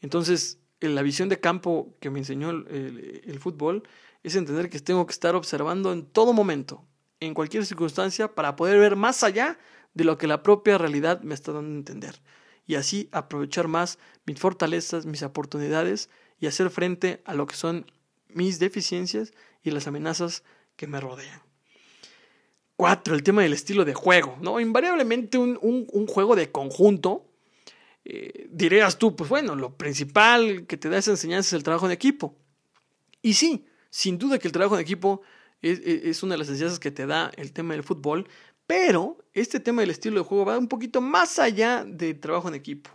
Entonces, 0.00 0.58
la 0.80 1.02
visión 1.02 1.28
de 1.28 1.38
campo 1.38 1.94
que 2.00 2.08
me 2.08 2.18
enseñó 2.18 2.48
el 2.48 3.38
fútbol 3.40 3.82
es 4.22 4.36
entender 4.36 4.70
que 4.70 4.80
tengo 4.80 5.04
que 5.04 5.12
estar 5.12 5.34
observando 5.34 5.92
en 5.92 6.06
todo 6.06 6.32
momento, 6.32 6.86
en 7.26 7.34
cualquier 7.34 7.64
circunstancia, 7.66 8.34
para 8.34 8.56
poder 8.56 8.78
ver 8.78 8.96
más 8.96 9.22
allá 9.22 9.58
de 9.94 10.04
lo 10.04 10.18
que 10.18 10.26
la 10.26 10.42
propia 10.42 10.78
realidad 10.78 11.22
me 11.22 11.34
está 11.34 11.52
dando 11.52 11.74
a 11.74 11.78
entender. 11.78 12.20
Y 12.66 12.76
así 12.76 13.08
aprovechar 13.12 13.68
más 13.68 13.98
mis 14.26 14.38
fortalezas, 14.38 15.06
mis 15.06 15.22
oportunidades 15.22 16.10
y 16.40 16.46
hacer 16.46 16.70
frente 16.70 17.22
a 17.24 17.34
lo 17.34 17.46
que 17.46 17.56
son 17.56 17.86
mis 18.28 18.58
deficiencias 18.58 19.32
y 19.62 19.70
las 19.70 19.86
amenazas 19.86 20.42
que 20.76 20.86
me 20.86 21.00
rodean. 21.00 21.42
Cuatro, 22.76 23.14
el 23.14 23.22
tema 23.22 23.42
del 23.42 23.52
estilo 23.52 23.84
de 23.84 23.94
juego, 23.94 24.36
¿no? 24.40 24.58
Invariablemente 24.58 25.38
un, 25.38 25.58
un, 25.60 26.06
juego 26.08 26.34
de 26.34 26.50
conjunto, 26.50 27.24
eh, 28.04 28.48
dirías 28.50 28.98
tú, 28.98 29.14
pues 29.14 29.30
bueno, 29.30 29.54
lo 29.54 29.76
principal 29.76 30.66
que 30.66 30.76
te 30.76 30.88
da 30.88 30.98
esa 30.98 31.12
enseñanza 31.12 31.48
es 31.48 31.52
el 31.52 31.62
trabajo 31.62 31.86
en 31.86 31.92
equipo. 31.92 32.36
Y 33.22 33.34
sí, 33.34 33.66
sin 33.90 34.18
duda 34.18 34.40
que 34.40 34.48
el 34.48 34.52
trabajo 34.52 34.74
en 34.74 34.80
equipo 34.80 35.22
es, 35.70 35.80
es 35.84 36.22
una 36.22 36.34
de 36.34 36.38
las 36.38 36.48
enseñanzas 36.48 36.78
que 36.78 36.90
te 36.90 37.06
da 37.06 37.30
el 37.36 37.52
tema 37.52 37.74
del 37.74 37.82
fútbol, 37.82 38.28
pero 38.66 39.18
este 39.32 39.60
tema 39.60 39.82
del 39.82 39.90
estilo 39.90 40.20
de 40.20 40.26
juego 40.26 40.44
va 40.44 40.58
un 40.58 40.68
poquito 40.68 41.00
más 41.00 41.38
allá 41.38 41.84
del 41.84 42.18
trabajo 42.20 42.48
en 42.48 42.54
equipo 42.54 42.90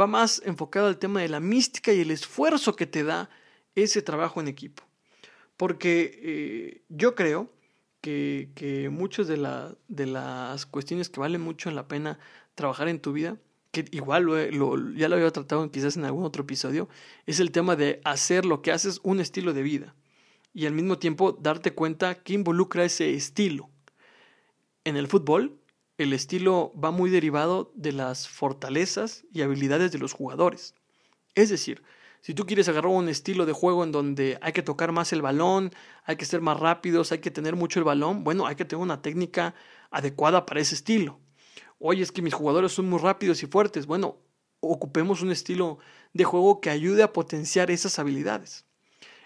va 0.00 0.06
más 0.06 0.42
enfocado 0.44 0.88
al 0.88 0.98
tema 0.98 1.20
de 1.20 1.28
la 1.28 1.40
mística 1.40 1.92
y 1.92 2.00
el 2.00 2.10
esfuerzo 2.10 2.76
que 2.76 2.86
te 2.86 3.04
da 3.04 3.30
ese 3.74 4.02
trabajo 4.02 4.40
en 4.40 4.48
equipo. 4.48 4.82
Porque 5.56 6.20
eh, 6.22 6.82
yo 6.88 7.14
creo 7.14 7.50
que, 8.00 8.50
que 8.54 8.88
muchas 8.90 9.28
de, 9.28 9.36
de, 9.88 10.06
las 10.06 10.66
cuestiones 10.66 11.08
que 11.08 11.20
valen 11.20 11.40
mucho 11.40 11.70
la 11.70 11.88
pena 11.88 12.18
trabajar 12.54 12.88
en 12.88 13.00
tu 13.00 13.12
vida, 13.12 13.36
que 13.70 13.86
igual 13.92 14.26
ya 14.96 15.08
lo 15.08 15.16
había 15.16 15.30
tratado 15.30 15.70
quizás 15.70 15.96
en 15.96 16.04
algún 16.04 16.24
otro 16.24 16.42
episodio, 16.42 16.88
es 17.26 17.40
el 17.40 17.50
tema 17.50 17.76
de 17.76 18.00
hacer 18.04 18.44
lo 18.44 18.62
que 18.62 18.72
haces 18.72 19.00
un 19.02 19.20
estilo 19.20 19.52
de 19.52 19.62
vida 19.62 19.94
y 20.54 20.66
al 20.66 20.72
mismo 20.72 20.98
tiempo 20.98 21.32
darte 21.32 21.74
cuenta 21.74 22.14
que 22.14 22.32
involucra 22.32 22.84
ese 22.84 23.12
estilo. 23.12 23.68
En 24.84 24.96
el 24.96 25.08
fútbol, 25.08 25.58
el 25.98 26.12
estilo 26.12 26.72
va 26.82 26.92
muy 26.92 27.10
derivado 27.10 27.72
de 27.74 27.92
las 27.92 28.28
fortalezas 28.28 29.24
y 29.32 29.42
habilidades 29.42 29.92
de 29.92 29.98
los 29.98 30.12
jugadores. 30.12 30.74
Es 31.34 31.50
decir, 31.50 31.82
si 32.20 32.34
tú 32.34 32.46
quieres 32.46 32.68
agarrar 32.68 32.92
un 32.92 33.08
estilo 33.08 33.44
de 33.46 33.52
juego 33.52 33.84
en 33.84 33.92
donde 33.92 34.38
hay 34.40 34.52
que 34.52 34.62
tocar 34.62 34.92
más 34.92 35.12
el 35.12 35.20
balón, 35.20 35.72
hay 36.04 36.16
que 36.16 36.24
ser 36.24 36.40
más 36.40 36.58
rápidos, 36.58 37.12
hay 37.12 37.18
que 37.18 37.30
tener 37.30 37.56
mucho 37.56 37.80
el 37.80 37.84
balón, 37.84 38.24
bueno, 38.24 38.46
hay 38.46 38.54
que 38.56 38.64
tener 38.64 38.82
una 38.82 39.02
técnica 39.02 39.54
adecuada 39.90 40.46
para 40.46 40.60
ese 40.60 40.74
estilo. 40.74 41.20
Oye, 41.78 42.02
es 42.02 42.12
que 42.12 42.22
mis 42.22 42.32
jugadores 42.32 42.72
son 42.72 42.88
muy 42.88 42.98
rápidos 42.98 43.42
y 43.42 43.46
fuertes. 43.46 43.86
Bueno, 43.86 44.18
ocupemos 44.60 45.20
un 45.20 45.32
estilo 45.32 45.78
de 46.12 46.24
juego 46.24 46.60
que 46.60 46.70
ayude 46.70 47.02
a 47.02 47.12
potenciar 47.12 47.70
esas 47.70 47.98
habilidades. 47.98 48.64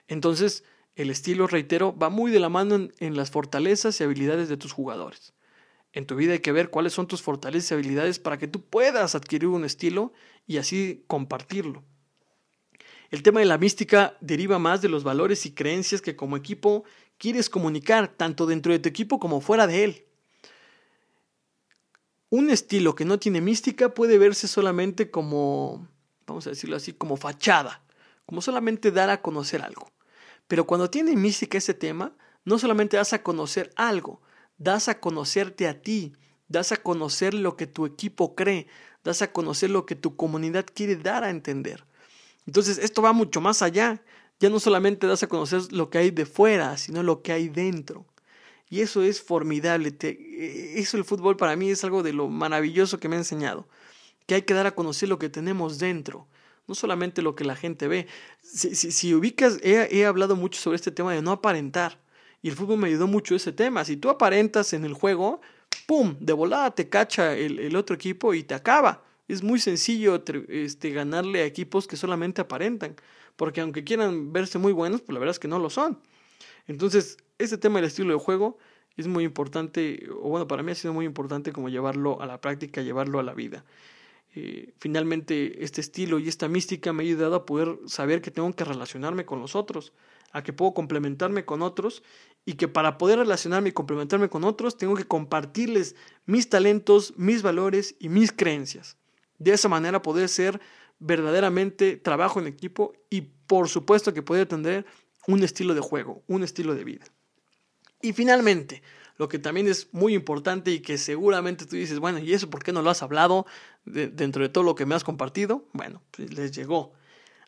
Entonces, 0.08 0.64
el 0.99 1.11
estilo, 1.11 1.47
reitero, 1.47 1.97
va 1.97 2.11
muy 2.11 2.33
de 2.33 2.40
la 2.40 2.49
mano 2.49 2.88
en, 2.99 3.17
las 3.17 3.31
fortalezas 3.31 4.00
y 4.00 4.05
habilidades 4.05 4.49
de 4.49 4.57
tus 4.57 4.73
jugadores. 4.73 5.33
En 5.93 6.07
tu 6.07 6.17
vida 6.17 6.33
hay 6.33 6.40
que 6.40 6.50
ver 6.50 6.71
cuáles 6.71 6.93
son 6.93 7.07
tus 7.07 7.23
fortalezas 7.23 7.71
y 7.71 7.75
habilidades 7.75 8.19
para 8.19 8.37
que 8.37 8.49
tú 8.49 8.62
puedas 8.62 9.14
adquirir 9.14 9.47
un 9.47 9.64
estilo 9.64 10.12
y 10.49 10.57
así 10.57 11.05
compartirlo. 11.07 11.85
El 13.11 13.23
tema 13.23 13.38
de 13.38 13.47
la 13.47 13.59
mística 13.59 14.17
deriva 14.21 14.59
más 14.59 14.83
de 14.83 14.88
los 14.88 15.05
valores 15.05 15.47
y 15.47 15.52
creencias 15.55 16.02
que 16.02 16.17
como 16.17 16.37
equipo 16.37 16.83
quieres 17.17 17.49
comunicar, 17.49 18.09
tanto 18.09 18.45
dentro 18.45 18.73
de 18.73 18.81
tu 18.81 18.88
equipo 18.88 19.21
como 19.21 19.40
fuera 19.40 19.69
de 19.69 19.85
él. 19.85 20.05
Un 22.28 22.50
estilo 22.50 22.97
que 22.97 23.05
no 23.05 23.21
tiene 23.21 23.40
mística 23.40 23.95
puede 23.95 24.19
verse 24.19 24.49
solamente 24.49 25.12
como, 25.12 25.87
vamos 26.26 26.49
a 26.49 26.50
decirlo 26.50 26.75
así, 26.75 26.93
como 26.93 27.17
fachada, 27.17 27.85
como 28.26 28.43
solamente 28.43 28.90
dar 28.90 29.11
a 29.11 29.23
conocer 29.23 29.62
algo. 29.62 29.93
Pero 30.49 30.67
cuando 30.67 30.90
tiene 30.90 31.14
mística 31.14 31.59
ese 31.59 31.75
tema, 31.75 32.17
no 32.45 32.59
solamente 32.59 32.97
das 32.97 33.12
a 33.12 33.23
conocer 33.23 33.71
algo, 33.76 34.21
das 34.57 34.88
a 34.88 34.99
conocerte 34.99 35.69
a 35.69 35.81
ti, 35.81 36.14
das 36.49 36.73
a 36.73 36.78
conocer 36.78 37.35
lo 37.35 37.57
que 37.57 37.67
tu 37.67 37.87
equipo 37.87 38.35
cree, 38.35 38.67
das 39.05 39.23
a 39.23 39.33
conocer 39.33 39.71
lo 39.71 39.87
que 39.87 39.95
tu 39.95 40.17
comunidad 40.17 40.67
quiere 40.75 40.97
dar 40.97 41.23
a 41.23 41.31
entender. 41.31 41.85
Entonces, 42.47 42.78
esto 42.78 43.02
va 43.02 43.12
mucho 43.12 43.40
más 43.40 43.61
allá. 43.62 44.02
Ya 44.40 44.49
no 44.49 44.59
solamente 44.59 45.07
das 45.07 45.23
a 45.23 45.26
conocer 45.26 45.73
lo 45.73 45.90
que 45.90 45.99
hay 45.99 46.11
de 46.11 46.25
fuera, 46.25 46.78
sino 46.78 47.02
lo 47.02 47.23
que 47.23 47.33
hay 47.33 47.49
dentro. 47.49 48.07
Y 48.71 48.81
eso 48.81 49.02
es 49.02 49.21
formidable. 49.21 49.95
eso 50.00 50.97
el 50.97 51.05
fútbol 51.05 51.37
para 51.37 51.57
mí 51.57 51.71
es 51.71 51.85
algo 51.85 52.02
de 52.02 52.12
lo 52.12 52.28
maravilloso 52.28 52.99
que 52.99 53.09
me 53.09 53.17
ha 53.17 53.19
enseñado. 53.19 53.69
Que 54.26 54.37
hay 54.37 54.43
que 54.43 54.55
dar 54.55 54.67
a 54.67 54.75
conocer 54.75 55.09
lo 55.09 55.19
que 55.19 55.28
tenemos 55.28 55.78
dentro, 55.78 56.26
no 56.68 56.75
solamente 56.75 57.22
lo 57.22 57.34
que 57.34 57.44
la 57.44 57.56
gente 57.56 57.88
ve. 57.88 58.06
Si, 58.42 58.75
si, 58.75 59.14
ubicas, 59.14 59.58
he 59.62 60.06
hablado 60.06 60.37
mucho 60.37 60.60
sobre 60.60 60.76
este 60.76 60.92
tema 60.92 61.12
de 61.12 61.22
no 61.22 61.32
aparentar. 61.32 61.98
Y 62.42 62.48
el 62.48 62.54
fútbol 62.54 62.78
me 62.78 62.88
ayudó 62.88 63.06
mucho 63.06 63.34
ese 63.34 63.52
tema. 63.52 63.84
Si 63.84 63.96
tú 63.96 64.10
aparentas 64.10 64.72
en 64.72 64.84
el 64.84 64.94
juego, 64.94 65.40
¡pum! 65.87 66.16
De 66.20 66.32
volada 66.32 66.70
te 66.75 66.88
cacha 66.88 67.34
el, 67.34 67.75
otro 67.76 67.96
equipo 67.96 68.34
y 68.34 68.42
te 68.44 68.54
acaba. 68.54 69.02
Es 69.26 69.42
muy 69.42 69.58
sencillo 69.58 70.22
este, 70.48 70.90
ganarle 70.90 71.42
a 71.42 71.44
equipos 71.44 71.87
que 71.87 71.96
solamente 71.96 72.40
aparentan. 72.40 72.96
porque 73.37 73.60
aunque 73.60 73.84
quieran 73.84 74.32
verse 74.32 74.58
muy 74.58 74.72
buenos, 74.72 75.00
pues 75.00 75.14
la 75.14 75.20
verdad 75.20 75.32
es 75.32 75.38
que 75.38 75.48
no 75.48 75.58
lo 75.58 75.70
son. 75.70 76.00
Entonces, 76.66 77.18
este 77.38 77.58
tema 77.58 77.76
del 77.76 77.87
estilo 77.87 78.12
de 78.12 78.18
juego 78.18 78.58
es 78.96 79.06
muy 79.06 79.25
importante, 79.25 80.08
o 80.10 80.28
bueno, 80.28 80.48
para 80.48 80.62
mí 80.62 80.72
ha 80.72 80.75
sido 80.75 80.92
muy 80.92 81.06
importante 81.06 81.52
como 81.52 81.68
llevarlo 81.68 82.20
a 82.20 82.26
la 82.26 82.40
práctica, 82.40 82.82
llevarlo 82.82 83.20
a 83.20 83.22
la 83.22 83.34
vida. 83.34 83.64
Eh, 84.35 84.75
finalmente, 84.78 85.64
este 85.64 85.80
estilo 85.80 86.18
y 86.18 86.28
esta 86.28 86.49
mística 86.49 86.92
me 86.92 87.02
ha 87.02 87.06
ayudado 87.06 87.35
a 87.35 87.47
poder 87.47 87.78
saber 87.87 88.20
que 88.20 88.30
tengo 88.30 88.52
que 88.52 88.64
relacionarme 88.64 89.25
con 89.25 89.40
los 89.40 89.56
otros, 89.56 89.92
a 90.32 90.42
que 90.42 90.52
puedo 90.52 90.75
complementarme 90.75 91.44
con 91.44 91.62
otros 91.62 92.02
y 92.44 92.54
que 92.54 92.68
para 92.68 92.99
poder 92.99 93.18
relacionarme 93.18 93.70
y 93.70 93.73
complementarme 93.73 94.28
con 94.28 94.44
otros 94.44 94.76
tengo 94.76 94.94
que 94.94 95.04
compartirles 95.04 95.97
mis 96.26 96.49
talentos, 96.49 97.14
mis 97.16 97.42
valores 97.42 97.97
y 97.99 98.08
mis 98.08 98.32
creencias. 98.32 98.97
De 99.38 99.52
esa 99.52 99.68
manera 99.68 100.02
poder 100.02 100.28
ser 100.28 100.61
verdaderamente 100.99 101.97
trabajo 101.97 102.40
en 102.40 102.47
equipo 102.47 102.92
y 103.08 103.23
por 103.47 103.68
supuesto 103.68 104.12
que 104.12 104.23
poder 104.23 104.47
tener 104.47 104.85
un 105.26 105.42
estilo 105.42 105.75
de 105.75 105.80
juego, 105.80 106.23
un 106.26 106.42
estilo 106.42 106.75
de 106.75 106.85
vida. 106.85 107.06
Y 108.00 108.12
finalmente, 108.12 108.82
lo 109.18 109.28
que 109.28 109.38
también 109.38 109.68
es 109.68 109.92
muy 109.92 110.14
importante 110.14 110.70
y 110.70 110.80
que 110.80 110.96
seguramente 110.96 111.66
tú 111.66 111.76
dices, 111.76 111.98
bueno, 111.98 112.20
¿y 112.20 112.32
eso 112.32 112.48
por 112.48 112.62
qué 112.62 112.72
no 112.72 112.82
lo 112.82 112.90
has 112.90 113.02
hablado 113.02 113.46
dentro 113.84 114.42
de 114.42 114.48
todo 114.48 114.64
lo 114.64 114.76
que 114.76 114.87
me 114.87 114.94
has 114.94 115.04
compartido? 115.04 115.64
Bueno, 115.72 116.02
pues 116.12 116.32
les 116.32 116.52
llegó. 116.52 116.92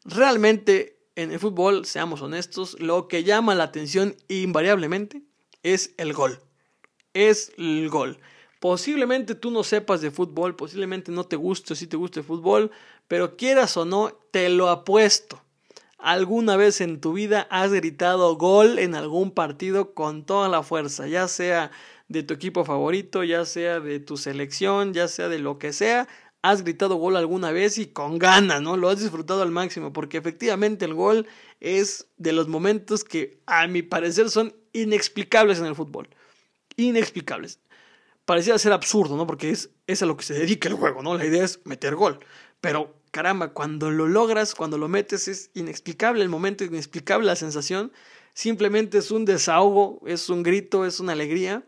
Realmente 0.04 0.98
en 1.14 1.30
el 1.30 1.38
fútbol, 1.38 1.86
seamos 1.86 2.22
honestos, 2.22 2.76
lo 2.80 3.06
que 3.06 3.22
llama 3.22 3.54
la 3.54 3.64
atención 3.64 4.16
invariablemente 4.28 5.22
es 5.62 5.94
el 5.96 6.12
gol. 6.12 6.40
Es 7.14 7.52
el 7.56 7.88
gol. 7.88 8.18
Posiblemente 8.58 9.34
tú 9.34 9.50
no 9.50 9.62
sepas 9.62 10.00
de 10.00 10.10
fútbol, 10.10 10.56
posiblemente 10.56 11.12
no 11.12 11.24
te 11.24 11.36
guste 11.36 11.72
o 11.72 11.76
si 11.76 11.86
te 11.86 11.96
guste 11.96 12.20
el 12.20 12.26
fútbol, 12.26 12.72
pero 13.06 13.36
quieras 13.36 13.76
o 13.76 13.84
no, 13.84 14.12
te 14.32 14.48
lo 14.48 14.68
apuesto 14.68 15.39
¿Alguna 16.02 16.56
vez 16.56 16.80
en 16.80 17.00
tu 17.00 17.12
vida 17.12 17.46
has 17.50 17.72
gritado 17.72 18.36
gol 18.36 18.78
en 18.78 18.94
algún 18.94 19.32
partido 19.32 19.92
con 19.92 20.24
toda 20.24 20.48
la 20.48 20.62
fuerza, 20.62 21.06
ya 21.06 21.28
sea 21.28 21.70
de 22.08 22.22
tu 22.22 22.32
equipo 22.32 22.64
favorito, 22.64 23.22
ya 23.22 23.44
sea 23.44 23.80
de 23.80 24.00
tu 24.00 24.16
selección, 24.16 24.94
ya 24.94 25.08
sea 25.08 25.28
de 25.28 25.38
lo 25.38 25.58
que 25.58 25.74
sea? 25.74 26.08
Has 26.42 26.64
gritado 26.64 26.96
gol 26.96 27.16
alguna 27.16 27.52
vez 27.52 27.76
y 27.76 27.86
con 27.86 28.18
ganas, 28.18 28.62
¿no? 28.62 28.78
Lo 28.78 28.88
has 28.88 28.98
disfrutado 28.98 29.42
al 29.42 29.50
máximo, 29.50 29.92
porque 29.92 30.16
efectivamente 30.16 30.86
el 30.86 30.94
gol 30.94 31.26
es 31.60 32.08
de 32.16 32.32
los 32.32 32.48
momentos 32.48 33.04
que 33.04 33.42
a 33.44 33.66
mi 33.66 33.82
parecer 33.82 34.30
son 34.30 34.54
inexplicables 34.72 35.58
en 35.58 35.66
el 35.66 35.74
fútbol. 35.74 36.08
Inexplicables. 36.76 37.60
Parecía 38.24 38.56
ser 38.58 38.72
absurdo, 38.72 39.18
¿no? 39.18 39.26
Porque 39.26 39.50
es, 39.50 39.70
es 39.86 40.02
a 40.02 40.06
lo 40.06 40.16
que 40.16 40.24
se 40.24 40.32
dedica 40.32 40.68
el 40.68 40.76
juego, 40.76 41.02
¿no? 41.02 41.18
La 41.18 41.26
idea 41.26 41.44
es 41.44 41.60
meter 41.66 41.94
gol. 41.94 42.20
Pero 42.62 42.99
caramba, 43.10 43.52
cuando 43.52 43.90
lo 43.90 44.06
logras, 44.06 44.54
cuando 44.54 44.78
lo 44.78 44.88
metes, 44.88 45.28
es 45.28 45.50
inexplicable 45.54 46.22
el 46.22 46.28
momento, 46.28 46.64
inexplicable 46.64 47.26
la 47.26 47.36
sensación. 47.36 47.92
Simplemente 48.34 48.98
es 48.98 49.10
un 49.10 49.24
desahogo, 49.24 50.00
es 50.06 50.28
un 50.28 50.42
grito, 50.42 50.86
es 50.86 51.00
una 51.00 51.12
alegría 51.12 51.64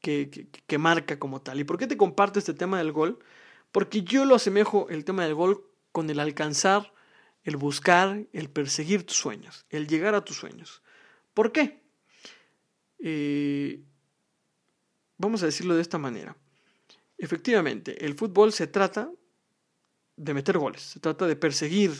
que, 0.00 0.48
que, 0.66 0.78
marca 0.78 1.18
como 1.18 1.40
tal. 1.40 1.60
¿Y 1.60 1.64
por 1.64 1.78
qué 1.78 1.86
te 1.86 1.96
comparto 1.96 2.38
este 2.38 2.54
tema 2.54 2.78
del 2.78 2.92
gol? 2.92 3.18
Porque 3.72 4.02
yo 4.02 4.24
lo 4.24 4.34
asemejo 4.34 4.86
el 4.90 5.04
tema 5.04 5.24
del 5.24 5.34
gol 5.34 5.64
con 5.92 6.08
el 6.10 6.20
alcanzar, 6.20 6.92
el 7.42 7.56
buscar, 7.56 8.24
el 8.32 8.50
perseguir 8.50 9.04
tus 9.04 9.16
sueños, 9.16 9.66
el 9.70 9.86
llegar 9.86 10.14
a 10.14 10.24
tus 10.24 10.36
sueños. 10.36 10.82
¿Por 11.32 11.52
qué? 11.52 11.82
Eh, 13.00 13.82
vamos 15.18 15.42
a 15.42 15.46
decirlo 15.46 15.74
de 15.74 15.82
esta 15.82 15.98
manera. 15.98 16.36
Efectivamente, 17.18 18.04
el 18.04 18.14
fútbol 18.14 18.52
se 18.52 18.66
trata 18.66 19.10
de 20.16 20.34
meter 20.34 20.58
goles, 20.58 20.82
se 20.82 21.00
trata 21.00 21.26
de 21.26 21.36
perseguir 21.36 21.92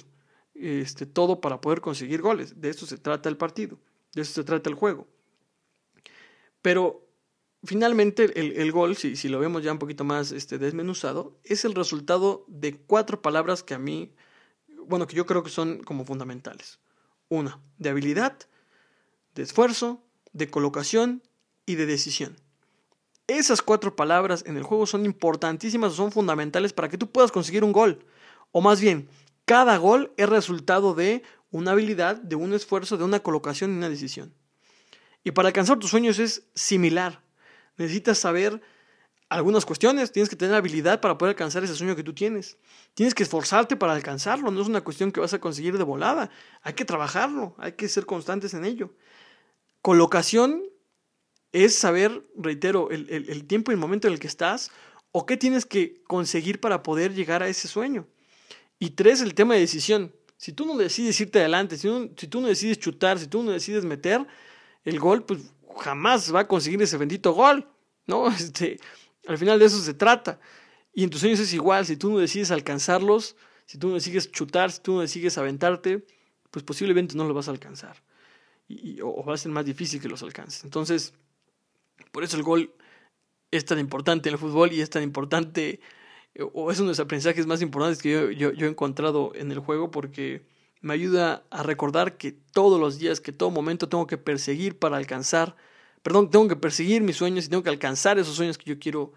este, 0.54 1.06
todo 1.06 1.40
para 1.40 1.60
poder 1.60 1.80
conseguir 1.80 2.20
goles. 2.22 2.60
De 2.60 2.70
eso 2.70 2.86
se 2.86 2.98
trata 2.98 3.28
el 3.28 3.36
partido, 3.36 3.78
de 4.14 4.22
eso 4.22 4.32
se 4.32 4.44
trata 4.44 4.70
el 4.70 4.76
juego. 4.76 5.06
Pero 6.62 7.06
finalmente 7.64 8.32
el, 8.34 8.72
gol, 8.72 8.96
si, 8.96 9.16
si, 9.16 9.28
lo 9.28 9.38
vemos 9.38 9.62
ya 9.62 9.72
un 9.72 9.78
poquito 9.78 10.04
más 10.04 10.32
este, 10.32 10.58
desmenuzado, 10.58 11.38
es 11.44 11.64
el 11.64 11.74
resultado 11.74 12.44
de 12.48 12.76
cuatro 12.76 13.20
palabras 13.20 13.62
que 13.62 13.74
a 13.74 13.78
mí, 13.78 14.14
bueno, 14.86 15.06
que 15.06 15.16
yo 15.16 15.26
creo 15.26 15.42
que 15.42 15.50
son 15.50 15.82
como 15.82 16.04
fundamentales. 16.04 16.78
Una, 17.28 17.60
de 17.78 17.90
habilidad, 17.90 18.38
de 19.34 19.42
esfuerzo, 19.42 20.02
de 20.32 20.50
colocación 20.50 21.22
y 21.66 21.74
de 21.74 21.86
decisión. 21.86 22.36
Esas 23.26 23.62
cuatro 23.62 23.96
palabras 23.96 24.44
en 24.46 24.56
el 24.56 24.62
juego 24.62 24.86
son 24.86 25.06
importantísimas, 25.06 25.94
son 25.94 26.12
fundamentales 26.12 26.74
para 26.74 26.88
que 26.88 26.98
tú 26.98 27.10
puedas 27.10 27.32
conseguir 27.32 27.64
un 27.64 27.72
gol. 27.72 28.04
O 28.52 28.60
más 28.60 28.80
bien, 28.80 29.08
cada 29.46 29.78
gol 29.78 30.12
es 30.16 30.28
resultado 30.28 30.94
de 30.94 31.22
una 31.50 31.70
habilidad, 31.70 32.16
de 32.16 32.36
un 32.36 32.52
esfuerzo, 32.52 32.98
de 32.98 33.04
una 33.04 33.20
colocación 33.20 33.72
y 33.72 33.76
una 33.78 33.88
decisión. 33.88 34.34
Y 35.22 35.30
para 35.30 35.48
alcanzar 35.48 35.78
tus 35.78 35.90
sueños 35.90 36.18
es 36.18 36.46
similar. 36.54 37.22
Necesitas 37.78 38.18
saber 38.18 38.60
algunas 39.30 39.64
cuestiones, 39.64 40.12
tienes 40.12 40.28
que 40.28 40.36
tener 40.36 40.54
habilidad 40.54 41.00
para 41.00 41.16
poder 41.16 41.30
alcanzar 41.30 41.64
ese 41.64 41.74
sueño 41.74 41.96
que 41.96 42.02
tú 42.02 42.14
tienes. 42.14 42.58
Tienes 42.92 43.14
que 43.14 43.22
esforzarte 43.22 43.74
para 43.74 43.94
alcanzarlo, 43.94 44.50
no 44.50 44.60
es 44.60 44.68
una 44.68 44.82
cuestión 44.82 45.10
que 45.10 45.20
vas 45.20 45.32
a 45.32 45.40
conseguir 45.40 45.78
de 45.78 45.84
volada. 45.84 46.30
Hay 46.62 46.74
que 46.74 46.84
trabajarlo, 46.84 47.54
hay 47.58 47.72
que 47.72 47.88
ser 47.88 48.04
constantes 48.04 48.52
en 48.52 48.66
ello. 48.66 48.94
Colocación 49.80 50.62
es 51.54 51.78
saber, 51.78 52.26
reitero, 52.36 52.90
el, 52.90 53.46
tiempo 53.46 53.70
y 53.70 53.74
el 53.74 53.80
momento 53.80 54.08
en 54.08 54.14
el 54.14 54.18
que 54.18 54.26
estás 54.26 54.72
o 55.12 55.24
qué 55.24 55.36
tienes 55.36 55.64
que 55.64 56.02
conseguir 56.08 56.60
para 56.60 56.82
poder 56.82 57.14
llegar 57.14 57.44
a 57.44 57.48
ese 57.48 57.68
sueño. 57.68 58.08
Y 58.80 58.90
tres, 58.90 59.20
el 59.20 59.34
tema 59.34 59.54
de 59.54 59.60
decisión. 59.60 60.12
Si 60.36 60.52
tú 60.52 60.66
no 60.66 60.76
decides 60.76 61.18
irte 61.20 61.38
adelante, 61.38 61.76
si, 61.76 61.88
tú 62.26 62.40
no 62.40 62.48
decides 62.48 62.80
chutar, 62.80 63.20
si 63.20 63.28
tú 63.28 63.44
no 63.44 63.52
decides 63.52 63.84
meter 63.84 64.26
el 64.84 64.98
gol, 64.98 65.24
pues 65.24 65.42
jamás 65.78 66.34
va 66.34 66.40
a 66.40 66.48
conseguir 66.48 66.82
ese 66.82 66.96
bendito 66.98 67.32
gol, 67.32 67.68
¿no? 68.06 68.26
Este, 68.36 68.80
al 69.28 69.38
final 69.38 69.60
de 69.60 69.66
eso 69.66 69.78
se 69.78 69.94
trata. 69.94 70.40
Y 70.92 71.04
en 71.04 71.10
tus 71.10 71.20
sueños 71.20 71.38
es 71.38 71.54
igual, 71.54 71.86
si 71.86 71.96
tú 71.96 72.10
no 72.10 72.18
decides 72.18 72.50
alcanzarlos, 72.50 73.36
si 73.66 73.78
tú 73.78 73.88
no 73.88 73.94
decides 73.94 74.32
chutar, 74.32 74.72
si 74.72 74.80
tú 74.80 74.94
no 74.94 75.02
decides 75.02 75.38
aventarte, 75.38 76.04
pues 76.50 76.64
posiblemente 76.64 77.14
no 77.14 77.28
lo 77.28 77.32
vas 77.32 77.46
a 77.46 77.52
alcanzar. 77.52 78.02
Y, 78.66 79.00
o 79.02 79.24
va 79.24 79.34
a 79.34 79.36
ser 79.36 79.52
más 79.52 79.64
difícil 79.64 80.00
que 80.00 80.08
los 80.08 80.24
alcances. 80.24 80.64
Entonces, 80.64 81.14
por 82.14 82.22
eso 82.22 82.36
el 82.36 82.44
gol 82.44 82.72
es 83.50 83.64
tan 83.64 83.80
importante 83.80 84.28
en 84.28 84.34
el 84.34 84.38
fútbol 84.38 84.72
y 84.72 84.80
es 84.80 84.88
tan 84.88 85.02
importante, 85.02 85.80
o 86.52 86.70
es 86.70 86.78
uno 86.78 86.86
de 86.86 86.92
los 86.92 87.00
aprendizajes 87.00 87.44
más 87.44 87.60
importantes 87.60 88.00
que 88.00 88.36
yo, 88.36 88.50
he 88.50 88.68
encontrado 88.68 89.32
en 89.34 89.50
el 89.50 89.58
juego 89.58 89.90
porque 89.90 90.46
me 90.80 90.94
ayuda 90.94 91.42
a 91.50 91.64
recordar 91.64 92.16
que 92.16 92.30
todos 92.30 92.78
los 92.78 93.00
días, 93.00 93.20
que 93.20 93.32
todo 93.32 93.50
momento 93.50 93.88
tengo 93.88 94.06
que 94.06 94.16
perseguir 94.16 94.78
para 94.78 94.96
alcanzar, 94.96 95.56
perdón, 96.04 96.30
tengo 96.30 96.46
que 96.46 96.54
perseguir 96.54 97.02
mis 97.02 97.16
sueños 97.16 97.46
y 97.46 97.48
tengo 97.48 97.64
que 97.64 97.70
alcanzar 97.70 98.16
esos 98.20 98.36
sueños 98.36 98.58
que 98.58 98.70
yo 98.70 98.78
quiero 98.78 99.12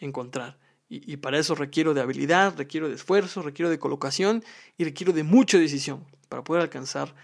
encontrar. 0.00 0.58
Y, 0.88 1.12
y, 1.12 1.18
para 1.18 1.38
eso 1.38 1.54
requiero 1.54 1.94
de 1.94 2.00
habilidad, 2.00 2.56
requiero 2.56 2.88
de 2.88 2.96
esfuerzo, 2.96 3.42
requiero 3.42 3.70
de 3.70 3.78
colocación 3.78 4.42
y 4.76 4.82
requiero 4.82 5.12
de 5.12 5.22
mucha 5.22 5.56
decisión 5.56 6.04
para 6.28 6.42
poder 6.42 6.62
alcanzar 6.62 7.14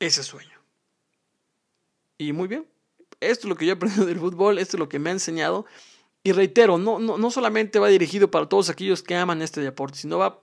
ese 0.00 0.24
sueño. 0.24 0.58
Y 2.18 2.32
muy 2.32 2.48
bien, 2.48 2.66
esto 3.20 3.46
es 3.46 3.48
lo 3.48 3.56
que 3.56 3.66
yo 3.66 3.72
he 3.72 3.76
aprendido 3.76 4.06
del 4.06 4.18
fútbol, 4.18 4.58
esto 4.58 4.76
es 4.76 4.78
lo 4.78 4.88
que 4.88 4.98
me 4.98 5.10
ha 5.10 5.12
enseñado. 5.12 5.66
Y 6.22 6.32
reitero, 6.32 6.78
no, 6.78 6.98
no, 6.98 7.16
no 7.16 7.30
solamente 7.30 7.78
va 7.78 7.88
dirigido 7.88 8.30
para 8.30 8.46
todos 8.48 8.68
aquellos 8.68 9.02
que 9.02 9.14
aman 9.16 9.40
este 9.42 9.60
deporte, 9.60 9.98
sino 9.98 10.18
va 10.18 10.40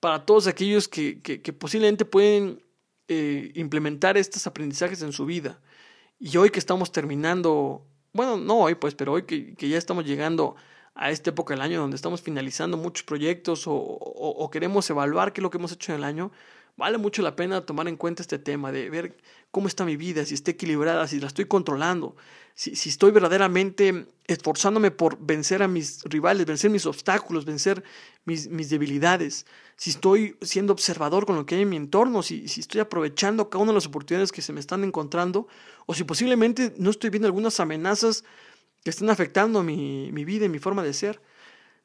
para 0.00 0.24
todos 0.24 0.46
aquellos 0.46 0.88
que, 0.88 1.20
que, 1.20 1.52
posiblemente 1.52 2.04
pueden 2.04 2.62
eh, 3.08 3.50
implementar 3.54 4.16
estos 4.16 4.46
aprendizajes 4.46 5.02
en 5.02 5.12
su 5.12 5.26
vida. 5.26 5.60
Y 6.18 6.36
hoy 6.36 6.50
que 6.50 6.58
estamos 6.58 6.92
terminando, 6.92 7.86
bueno, 8.12 8.36
no 8.36 8.60
hoy 8.60 8.74
pues, 8.74 8.94
pero 8.94 9.12
hoy 9.12 9.24
que, 9.24 9.54
que 9.54 9.68
ya 9.68 9.76
estamos 9.76 10.04
llegando 10.04 10.56
a 10.98 11.10
esta 11.10 11.30
época 11.30 11.54
del 11.54 11.62
año 11.62 11.80
donde 11.80 11.96
estamos 11.96 12.22
finalizando 12.22 12.76
muchos 12.76 13.04
proyectos 13.04 13.66
o, 13.68 13.72
o, 13.74 14.50
queremos 14.50 14.90
evaluar 14.90 15.32
qué 15.32 15.40
es 15.40 15.42
lo 15.44 15.50
que 15.50 15.58
hemos 15.58 15.70
hecho 15.70 15.92
en 15.92 15.98
el 15.98 16.04
año, 16.04 16.32
vale 16.78 16.96
mucho 16.96 17.22
la 17.22 17.34
pena 17.34 17.60
tomar 17.60 17.88
en 17.88 17.96
cuenta 17.96 18.22
este 18.22 18.38
tema 18.38 18.70
de 18.70 18.88
ver 18.88 19.16
cómo 19.50 19.66
está 19.66 19.84
mi 19.84 19.96
vida, 19.96 20.24
si 20.24 20.34
está 20.34 20.52
equilibrada, 20.52 21.08
si 21.08 21.18
la 21.18 21.26
estoy 21.26 21.46
controlando, 21.46 22.14
si, 22.54 22.76
si 22.76 22.88
estoy 22.88 23.10
verdaderamente 23.10 24.06
esforzándome 24.28 24.92
por 24.92 25.18
vencer 25.18 25.64
a 25.64 25.68
mis 25.68 26.04
rivales, 26.04 26.46
vencer 26.46 26.70
mis 26.70 26.86
obstáculos, 26.86 27.44
vencer 27.44 27.82
mis, 28.24 28.48
mis 28.48 28.70
debilidades, 28.70 29.44
si 29.76 29.90
estoy 29.90 30.36
siendo 30.40 30.72
observador 30.72 31.26
con 31.26 31.34
lo 31.34 31.46
que 31.46 31.56
hay 31.56 31.62
en 31.62 31.68
mi 31.68 31.76
entorno, 31.76 32.22
si, 32.22 32.46
si 32.46 32.60
estoy 32.60 32.80
aprovechando 32.80 33.50
cada 33.50 33.64
una 33.64 33.72
de 33.72 33.76
las 33.76 33.86
oportunidades 33.86 34.30
que 34.30 34.40
se 34.40 34.52
me 34.52 34.60
están 34.60 34.84
encontrando, 34.84 35.48
o 35.86 35.94
si 35.94 36.04
posiblemente 36.04 36.72
no 36.78 36.90
estoy 36.90 37.10
viendo 37.10 37.26
algunas 37.26 37.58
amenazas 37.58 38.22
que 38.84 38.90
están 38.90 39.10
afectando 39.10 39.64
mi, 39.64 40.12
mi 40.12 40.24
vida 40.24 40.44
y 40.44 40.48
mi 40.48 40.60
forma 40.60 40.84
de 40.84 40.94
ser 40.94 41.20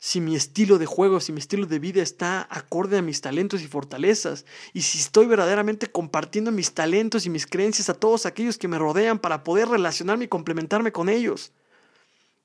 si 0.03 0.19
mi 0.19 0.35
estilo 0.35 0.79
de 0.79 0.85
juego, 0.85 1.21
si 1.21 1.31
mi 1.31 1.39
estilo 1.39 1.65
de 1.65 1.79
vida 1.79 2.01
está 2.01 2.45
acorde 2.49 2.97
a 2.97 3.01
mis 3.01 3.21
talentos 3.21 3.61
y 3.61 3.67
fortalezas, 3.67 4.45
y 4.73 4.81
si 4.81 4.97
estoy 4.97 5.27
verdaderamente 5.27 5.89
compartiendo 5.89 6.51
mis 6.51 6.73
talentos 6.73 7.25
y 7.25 7.29
mis 7.29 7.47
creencias 7.47 7.87
a 7.87 7.93
todos 7.93 8.25
aquellos 8.25 8.57
que 8.57 8.67
me 8.67 8.77
rodean 8.77 9.17
para 9.17 9.45
poder 9.45 9.69
relacionarme 9.69 10.25
y 10.25 10.27
complementarme 10.27 10.91
con 10.91 11.07
ellos. 11.07 11.53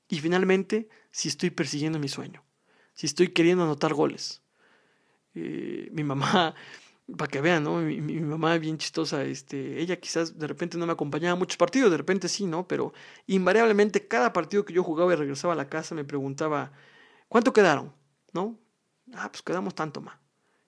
Y 0.07 0.19
finalmente, 0.19 0.87
si 1.11 1.27
estoy 1.27 1.49
persiguiendo 1.49 1.99
mi 1.99 2.07
sueño, 2.07 2.45
si 2.93 3.07
estoy 3.07 3.27
queriendo 3.33 3.65
anotar 3.65 3.93
goles. 3.93 4.41
Eh, 5.35 5.89
mi 5.91 6.05
mamá 6.05 6.55
para 7.17 7.29
que 7.29 7.41
vean, 7.41 7.65
¿no? 7.65 7.79
Mi, 7.79 7.99
mi, 7.99 8.21
mamá 8.21 8.57
bien 8.57 8.77
chistosa, 8.77 9.25
este, 9.25 9.81
ella 9.81 9.99
quizás 9.99 10.39
de 10.39 10.47
repente 10.47 10.77
no 10.77 10.85
me 10.85 10.93
acompañaba 10.93 11.33
a 11.33 11.35
muchos 11.35 11.57
partidos, 11.57 11.91
de 11.91 11.97
repente 11.97 12.29
sí, 12.29 12.45
¿no? 12.45 12.69
Pero 12.69 12.93
invariablemente 13.27 14.07
cada 14.07 14.31
partido 14.31 14.63
que 14.63 14.71
yo 14.71 14.81
jugaba 14.81 15.11
y 15.11 15.17
regresaba 15.17 15.55
a 15.55 15.57
la 15.57 15.67
casa 15.67 15.93
me 15.93 16.05
preguntaba, 16.05 16.71
¿cuánto 17.29 17.53
quedaron? 17.53 17.93
¿No? 18.33 18.59
Ah, 19.13 19.29
pues 19.31 19.41
quedamos 19.41 19.73
tanto 19.73 20.01
más. 20.01 20.17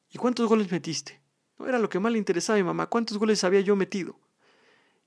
¿Y 0.09 0.17
cuántos 0.17 0.47
goles 0.47 0.71
metiste? 0.71 1.19
No 1.59 1.67
era 1.67 1.77
lo 1.77 1.89
que 1.89 1.99
más 1.99 2.11
le 2.11 2.17
interesaba 2.17 2.57
a 2.57 2.61
mi 2.61 2.65
mamá, 2.65 2.87
¿cuántos 2.87 3.17
goles 3.17 3.43
había 3.43 3.59
yo 3.59 3.75
metido? 3.75 4.17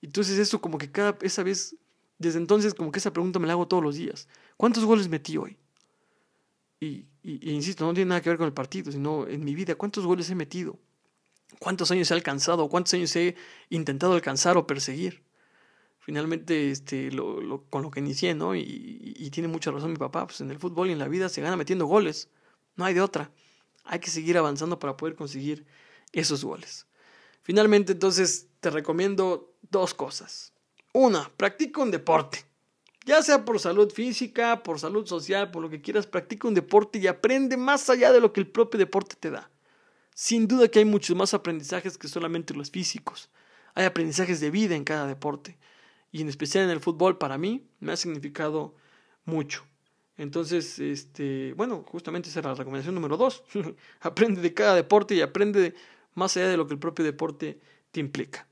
Entonces 0.03 0.39
eso 0.39 0.61
como 0.61 0.77
que 0.77 0.93
cada, 0.93 1.17
esa 1.23 1.43
vez, 1.43 1.77
desde 2.19 2.39
entonces 2.39 2.75
como 2.75 2.93
que 2.93 2.99
esa 2.99 3.13
pregunta 3.13 3.39
me 3.39 3.47
la 3.47 3.55
hago 3.55 3.67
todos 3.67 3.83
los 3.83 3.97
días. 3.97 4.29
¿Cuántos 4.57 4.85
goles 4.85 5.09
metí 5.09 5.39
hoy? 5.39 5.57
Y, 6.79 7.07
y, 7.23 7.51
insisto, 7.51 7.87
no 7.87 7.95
tiene 7.95 8.11
nada 8.11 8.21
que 8.21 8.29
ver 8.29 8.39
con 8.39 8.47
el 8.47 8.53
partido, 8.53 8.93
sino 8.93 9.27
en 9.27 9.43
mi 9.43 9.55
vida, 9.55 9.75
¿cuántos 9.75 10.05
goles 10.07 10.29
he 10.29 10.35
metido? 10.35 10.79
¿Cuántos 11.59 11.91
años 11.91 12.11
he 12.11 12.15
alcanzado? 12.15 12.69
¿Cuántos 12.69 12.95
años 12.95 13.15
he 13.17 13.35
intentado 13.71 14.13
alcanzar 14.13 14.57
o 14.57 14.67
perseguir? 14.67 15.23
Finalmente, 16.05 16.71
este, 16.71 17.11
con 17.71 17.83
lo 17.83 17.91
que 17.91 18.01
inicié, 18.01 18.35
¿no? 18.35 18.55
Y, 18.55 19.15
y, 19.17 19.31
tiene 19.31 19.49
mucha 19.49 19.71
razón 19.71 19.93
mi 19.93 19.97
papá, 19.97 20.27
pues 20.27 20.43
en 20.43 20.51
el 20.51 20.59
fútbol 20.59 20.91
y 20.91 20.93
en 20.93 20.99
la 20.99 21.09
vida 21.09 21.31
se 21.31 21.41
gana 21.41 21.57
metiendo 21.57 21.87
goles. 21.87 22.29
No 22.77 22.85
hay 22.85 22.93
de 22.93 23.01
otra. 23.01 23.31
Hay 23.85 24.01
que 24.01 24.11
seguir 24.11 24.37
avanzando 24.37 24.79
para 24.79 24.99
poder 24.99 25.15
conseguir 25.15 25.65
esos 26.13 26.45
goles. 26.45 26.87
Finalmente, 27.41 27.93
entonces, 27.93 28.49
te 28.61 28.69
recomiendo 28.69 29.55
dos 29.71 29.95
cosas. 29.95 30.53
Una, 30.93 31.31
practica 31.39 31.81
un 31.81 31.91
deporte. 31.91 32.45
Ya 33.07 33.23
sea 33.23 33.47
por 33.47 33.59
salud 33.59 33.91
física, 33.91 34.63
por 34.63 34.79
salud 34.79 35.07
social, 35.07 35.51
por 35.51 35.63
lo 35.63 35.71
que 35.71 35.81
quieras, 35.81 36.07
practica 36.07 36.49
un 36.49 36.55
deporte 36.55 36.99
y 36.99 37.07
aprende 37.07 37.57
más 37.57 37.89
allá 37.89 38.13
de 38.13 38.21
lo 38.21 38.35
que 38.35 38.41
el 38.41 38.47
propio 38.47 38.77
deporte 38.77 39.17
te 39.19 39.31
da. 39.31 39.51
Sin 40.15 40.47
duda 40.49 40.69
que 40.69 40.81
hay 40.81 40.85
muchos 40.85 41.17
más 41.17 41.33
aprendizajes 41.33 41.97
que 41.97 42.09
solamente 42.09 42.53
los 42.53 42.71
físicos. 42.71 43.31
Hay 43.75 43.87
aprendizajes 43.87 44.41
de 44.41 44.51
vida 44.51 44.77
en 44.77 44.85
cada 44.85 45.07
deporte. 45.07 45.57
Y 46.15 46.21
en 46.21 46.29
especial 46.29 46.63
en 46.63 46.71
el 46.71 46.79
fútbol, 46.79 47.19
para 47.19 47.39
mí, 47.39 47.67
me 47.81 47.91
ha 47.91 47.97
significado 47.97 48.77
mucho. 49.25 49.65
Entonces, 50.17 50.79
este, 50.79 51.55
bueno, 51.55 51.85
justamente 51.89 52.29
esa 52.29 52.39
era 52.39 52.51
la 52.51 52.55
recomendación 52.55 52.95
número 52.95 53.17
dos. 53.17 53.43
aprende 54.01 54.41
de 54.41 54.55
cada 54.55 54.77
deporte 54.77 55.17
y 55.17 55.23
aprende 55.23 55.75
más 56.15 56.37
allá 56.37 56.47
de 56.47 56.57
lo 56.57 56.69
que 56.69 56.75
el 56.75 56.79
propio 56.79 57.05
deporte 57.05 57.59
te 57.91 57.99
implica. 57.99 58.47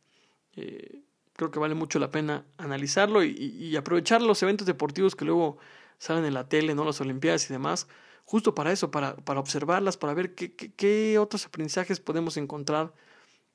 Eh, 0.57 1.03
creo 1.35 1.53
que 1.53 1.61
vale 1.61 1.77
mucho 1.77 2.01
la 2.01 2.11
pena 2.11 2.45
analizarlo 2.59 3.23
y, 3.23 3.77
aprovechar 3.77 4.23
los 4.23 4.43
eventos 4.43 4.67
deportivos 4.67 5.15
que 5.15 5.25
luego 5.25 5.59
salen 5.99 6.25
en 6.25 6.35
la 6.35 6.49
tele, 6.49 6.75
¿no? 6.75 6.85
Las 6.85 7.01
Olimpiadas 7.01 7.49
y 7.49 7.53
demás, 7.53 7.87
justo 8.25 8.57
para 8.57 8.73
eso, 8.73 8.91
para, 8.91 9.15
para 9.15 9.39
observarlas, 9.39 9.97
para 9.97 10.15
ver 10.15 10.35
qué, 10.35 10.53
qué, 10.53 11.17
otros 11.21 11.47
aprendizajes 11.47 12.01
podemos 12.01 12.37
encontrar 12.39 12.93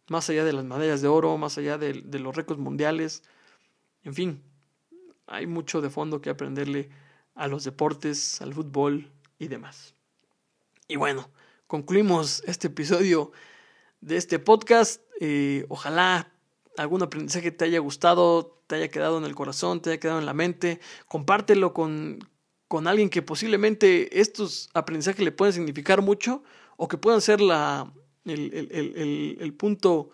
más 0.07 0.29
allá 0.29 0.45
de 0.45 0.53
las 0.53 0.63
medallas 0.63 1.01
de 1.01 1.09
oro, 1.09 1.37
más 1.37 1.57
allá 1.57 1.77
de, 1.77 1.91
de 1.91 2.19
los 2.19 2.37
récords 2.37 2.61
mundiales. 2.61 3.21
En 4.07 4.13
fin, 4.13 4.41
hay 5.25 5.47
mucho 5.47 5.81
de 5.81 5.89
fondo 5.89 6.21
que 6.21 6.29
aprenderle 6.29 6.89
a 7.35 7.49
los 7.49 7.65
deportes, 7.65 8.41
al 8.41 8.53
fútbol 8.53 9.11
y 9.37 9.49
demás. 9.49 9.95
Y 10.87 10.95
bueno, 10.95 11.29
concluimos 11.67 12.41
este 12.45 12.67
episodio 12.67 13.33
de 13.99 14.15
este 14.15 14.39
podcast. 14.39 15.01
Eh, 15.19 15.65
ojalá 15.67 16.31
algún 16.77 17.03
aprendizaje 17.03 17.51
te 17.51 17.65
haya 17.65 17.79
gustado, 17.79 18.61
te 18.67 18.75
haya 18.75 18.87
quedado 18.87 19.17
en 19.17 19.25
el 19.25 19.35
corazón, 19.35 19.81
te 19.81 19.89
haya 19.89 19.99
quedado 19.99 20.19
en 20.19 20.25
la 20.25 20.33
mente. 20.33 20.79
Compártelo 21.09 21.73
con, 21.73 22.19
con 22.69 22.87
alguien 22.87 23.09
que 23.09 23.21
posiblemente 23.21 24.21
estos 24.21 24.69
aprendizajes 24.73 25.19
le 25.19 25.33
puedan 25.33 25.51
significar 25.51 26.01
mucho 26.01 26.43
o 26.77 26.87
que 26.87 26.97
puedan 26.97 27.19
ser 27.19 27.41
la, 27.41 27.91
el, 28.23 28.53
el, 28.71 29.37
el, 29.41 29.53
punto 29.53 30.11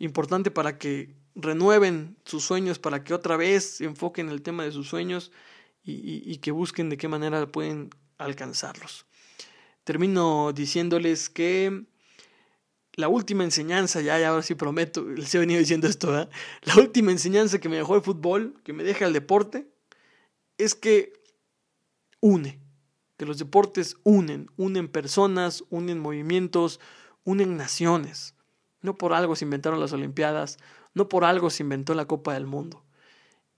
importante 0.00 0.50
para 0.50 0.78
que 0.78 1.14
renueven 1.36 2.16
sus 2.24 2.44
sueños, 2.44 2.78
para 2.78 3.04
que 3.04 3.14
otra 3.14 3.36
vez 3.36 3.76
se 3.76 3.84
enfoquen 3.84 4.26
en 4.26 4.32
el 4.32 4.42
tema 4.42 4.64
de 4.64 4.72
sus 4.72 4.88
sueños 4.88 5.30
y, 5.84 6.38
que 6.38 6.50
busquen 6.50 6.88
de 6.88 6.96
qué 6.96 7.06
manera 7.06 7.46
pueden 7.46 7.90
alcanzarlos. 8.18 9.06
Termino 9.84 10.52
diciéndoles 10.52 11.28
que 11.30 11.84
la 12.94 13.08
última 13.08 13.44
enseñanza, 13.44 14.00
ya, 14.00 14.18
ya 14.18 14.30
ahora 14.30 14.42
sí 14.42 14.54
prometo, 14.54 15.04
les 15.04 15.32
he 15.34 15.38
venido 15.38 15.60
diciendo 15.60 15.86
esto. 15.86 16.10
La 16.62 16.76
última 16.76 17.12
enseñanza 17.12 17.60
que 17.60 17.68
me 17.68 17.76
dejó 17.76 17.94
el 17.94 18.02
fútbol, 18.02 18.60
que 18.64 18.72
me 18.72 18.82
deja 18.82 19.06
el 19.06 19.12
deporte, 19.12 19.68
es 20.58 20.74
que 20.74 21.12
une, 22.20 22.58
que 23.16 23.26
los 23.26 23.38
deportes 23.38 23.96
unen, 24.02 24.50
unen 24.56 24.88
personas, 24.88 25.62
unen 25.68 26.00
movimientos, 26.00 26.80
unen 27.24 27.56
naciones. 27.56 28.35
No 28.82 28.96
por 28.96 29.12
algo 29.12 29.36
se 29.36 29.44
inventaron 29.44 29.80
las 29.80 29.92
Olimpiadas, 29.92 30.58
no 30.94 31.08
por 31.08 31.24
algo 31.24 31.50
se 31.50 31.62
inventó 31.62 31.94
la 31.94 32.06
Copa 32.06 32.34
del 32.34 32.46
Mundo. 32.46 32.84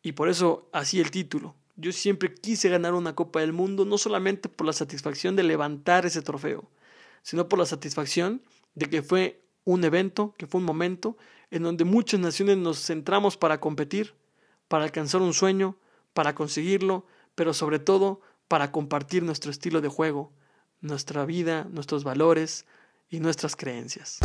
Y 0.03 0.13
por 0.13 0.29
eso 0.29 0.69
así 0.73 1.01
el 1.01 1.11
título. 1.11 1.55
Yo 1.77 1.93
siempre 1.93 2.35
quise 2.35 2.69
ganar 2.69 2.95
una 2.95 3.15
Copa 3.15 3.41
del 3.41 3.53
Mundo, 3.53 3.85
no 3.85 3.99
solamente 3.99 4.49
por 4.49 4.67
la 4.67 4.73
satisfacción 4.73 5.37
de 5.37 5.45
levantar 5.45 6.07
ese 6.07 6.23
trofeo, 6.23 6.69
sino 7.23 7.49
por 7.49 7.59
la 7.59 7.67
satisfacción 7.67 8.43
de 8.75 8.87
que 8.87 9.03
fue 9.03 9.43
un 9.65 9.85
evento, 9.85 10.35
que 10.39 10.47
fue 10.47 10.61
un 10.61 10.65
momento 10.65 11.17
en 11.51 11.63
donde 11.63 11.85
muchas 11.85 12.21
naciones 12.21 12.57
nos 12.57 12.85
centramos 12.85 13.37
para 13.37 13.61
competir, 13.61 14.15
para 14.67 14.85
alcanzar 14.85 15.23
un 15.23 15.35
sueño, 15.35 15.77
para 16.15 16.35
conseguirlo, 16.35 17.07
pero 17.35 17.55
sobre 17.55 17.79
todo 17.79 18.21
para 18.49 18.73
compartir 18.73 19.23
nuestro 19.23 19.51
estilo 19.51 19.81
de 19.81 19.89
juego, 19.89 20.33
nuestra 20.81 21.25
vida, 21.25 21.69
nuestros 21.71 22.03
valores 22.03 22.67
y 23.11 23.21
nuestras 23.21 23.57
creencias. 23.57 24.19